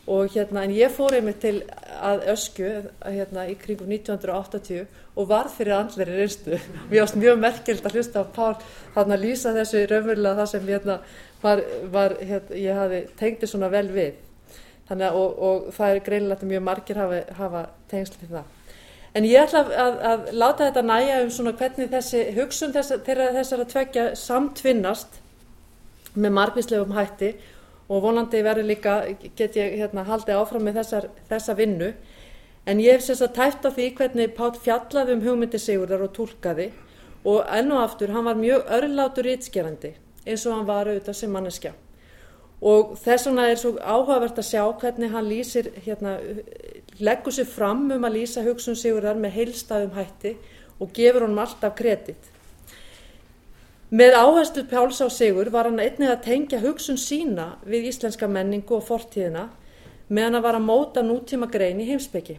og 0.04 0.34
hérna, 0.34 0.66
en 0.66 0.74
ég 0.76 0.92
fór 0.92 1.14
einmitt 1.16 1.38
til 1.40 1.62
að 2.04 2.26
ösku 2.34 2.66
hérna 3.00 3.46
í 3.48 3.54
kringum 3.56 3.88
1980 3.96 4.82
og 5.16 5.30
varð 5.30 5.54
fyrir 5.56 5.78
andleri 5.78 6.18
reynstu. 6.18 6.58
Mér 6.90 7.06
varst 7.06 7.16
mjög 7.16 7.40
merkjöld 7.40 7.88
að 7.88 7.96
hlusta 7.96 8.20
á 8.20 8.34
Pál 8.36 8.58
þarna 8.98 9.18
lýsa 9.22 9.54
þessu 9.56 9.86
raunverulega 9.88 10.42
það 10.42 10.50
sem 10.52 10.68
hérna 10.68 10.98
var, 11.40 11.62
var 11.94 12.16
hérna, 12.20 12.58
ég 12.66 12.82
hafi 12.82 13.00
tengdi 13.16 13.48
svona 13.48 13.72
vel 13.72 13.88
við. 13.94 14.20
Þannig 14.90 15.08
að, 15.08 15.22
og, 15.22 15.40
og 15.48 15.72
það 15.78 15.94
er 15.94 16.04
greinilegt 16.10 16.44
að 16.44 16.52
mjög 16.52 16.68
margir 16.68 17.00
hafa, 17.00 17.22
hafa 17.40 17.64
tengsl 17.88 18.20
til 18.20 18.30
það. 18.34 18.53
En 19.14 19.26
ég 19.28 19.38
ætla 19.38 19.60
að, 19.62 19.98
að 20.10 20.22
láta 20.34 20.66
þetta 20.66 20.82
næja 20.82 21.18
um 21.22 21.28
svona 21.30 21.52
hvernig 21.54 21.90
þessi 21.92 22.22
hugsun 22.34 22.72
þess, 22.74 22.96
þeirra 23.06 23.28
þessara 23.36 23.66
tveggja 23.70 24.06
samtvinnast 24.18 25.20
með 26.18 26.34
margvíslegum 26.34 26.96
hætti 26.96 27.30
og 27.86 28.02
vonandi 28.02 28.40
verður 28.42 28.66
líka, 28.72 28.96
get 29.38 29.58
ég 29.60 29.76
hérna 29.78 30.02
haldið 30.08 30.40
áfram 30.40 30.66
með 30.66 30.80
þessar, 30.80 31.08
þessa 31.30 31.56
vinnu. 31.58 31.92
En 32.66 32.80
ég 32.80 32.96
hef 32.96 33.04
sérst 33.06 33.26
að 33.28 33.36
tæft 33.38 33.68
á 33.68 33.70
því 33.76 33.88
hvernig 34.00 34.34
Páll 34.34 34.54
fjallaði 34.56 35.14
um 35.18 35.24
hugmyndi 35.28 35.60
Sigurðar 35.60 36.06
og 36.08 36.14
tólkaði 36.16 36.70
og 37.24 37.44
enn 37.54 37.72
og 37.72 37.84
aftur 37.84 38.12
hann 38.12 38.26
var 38.26 38.40
mjög 38.40 38.66
örlátur 38.78 39.28
ítskerandi 39.30 39.94
eins 40.24 40.44
og 40.48 40.56
hann 40.56 40.68
var 40.68 40.88
auðvitað 40.88 41.18
sem 41.20 41.32
manneskja. 41.32 41.74
Og 42.64 42.94
þess 42.96 43.26
vegna 43.28 43.48
er 43.50 43.58
svo 43.60 43.74
áhugavert 43.76 44.38
að 44.40 44.46
sjá 44.48 44.62
hvernig 44.80 45.12
hann 45.12 45.26
lýsir, 45.28 45.68
hérna, 45.84 46.16
leggur 47.04 47.34
sér 47.36 47.48
fram 47.50 47.90
um 47.92 48.06
að 48.08 48.16
lýsa 48.16 48.44
hugsun 48.46 48.78
Sigurðar 48.78 49.18
með 49.20 49.36
heilstæðum 49.36 49.98
hætti 49.98 50.32
og 50.80 50.94
gefur 50.96 51.26
honum 51.26 51.42
alltaf 51.44 51.74
kredit. 51.76 52.30
Með 53.94 54.16
áherslu 54.16 54.64
Páls 54.70 55.02
á 55.04 55.08
Sigur 55.12 55.50
var 55.52 55.68
hann 55.68 55.82
einnig 55.82 56.08
að 56.08 56.24
tengja 56.24 56.62
hugsun 56.64 56.96
sína 56.98 57.58
við 57.68 57.90
íslenska 57.92 58.26
menningu 58.26 58.78
og 58.78 58.86
fortíðina 58.88 59.50
meðan 60.08 60.40
að 60.40 60.46
var 60.48 60.58
að 60.58 60.64
móta 60.64 61.04
nútíma 61.04 61.50
grein 61.52 61.82
í 61.84 61.90
heimsbyggi. 61.90 62.38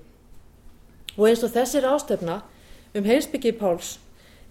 Og 1.15 1.29
eins 1.29 1.45
og 1.45 1.53
þessir 1.53 1.85
ástefna 1.87 2.41
um 2.97 3.05
heimsbyggi 3.05 3.53
Páls 3.59 3.99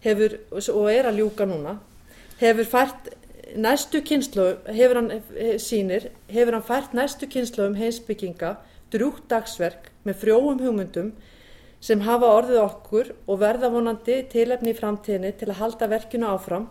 hefur, 0.06 0.38
og 0.54 0.88
er 0.92 1.10
að 1.10 1.20
ljúka 1.20 1.48
núna, 1.48 1.76
hefur 2.38 2.70
fært 2.70 3.12
næstu 3.54 4.02
kynslu, 4.04 4.46
hefur 4.66 5.00
hann 5.00 5.10
eh, 5.14 5.56
sýnir, 5.62 6.10
hefur 6.28 6.56
hann 6.58 6.66
fært 6.66 6.94
næstu 6.94 7.28
kynslu 7.30 7.66
um 7.68 7.76
heimsbygginga 7.78 8.56
drúgt 8.92 9.28
dagsverk 9.30 9.90
með 10.06 10.20
frjóum 10.22 10.62
hugmyndum 10.62 11.12
sem 11.84 12.00
hafa 12.06 12.30
orðið 12.38 12.60
okkur 12.62 13.12
og 13.28 13.40
verða 13.42 13.70
vonandi 13.72 14.22
tilefni 14.32 14.72
í 14.72 14.78
framtíðinni 14.78 15.34
til 15.38 15.50
að 15.50 15.60
halda 15.60 15.90
verkinu 15.92 16.30
áfram 16.32 16.68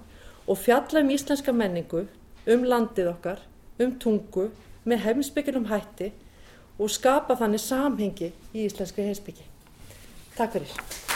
og 0.47 0.59
fjalla 0.59 1.03
um 1.03 1.13
íslenska 1.13 1.53
menningu, 1.55 2.05
um 2.47 2.67
landið 2.67 3.13
okkar, 3.13 3.39
um 3.79 3.95
tungu, 3.99 4.49
með 4.83 5.05
heimsbyggilum 5.07 5.69
hætti 5.71 6.11
og 6.79 6.91
skapa 6.91 7.37
þannig 7.39 7.63
samhengi 7.63 8.33
í 8.51 8.67
íslenski 8.67 9.05
heimsbyggi. 9.07 9.47
Takk 10.35 10.57
fyrir. 10.57 11.12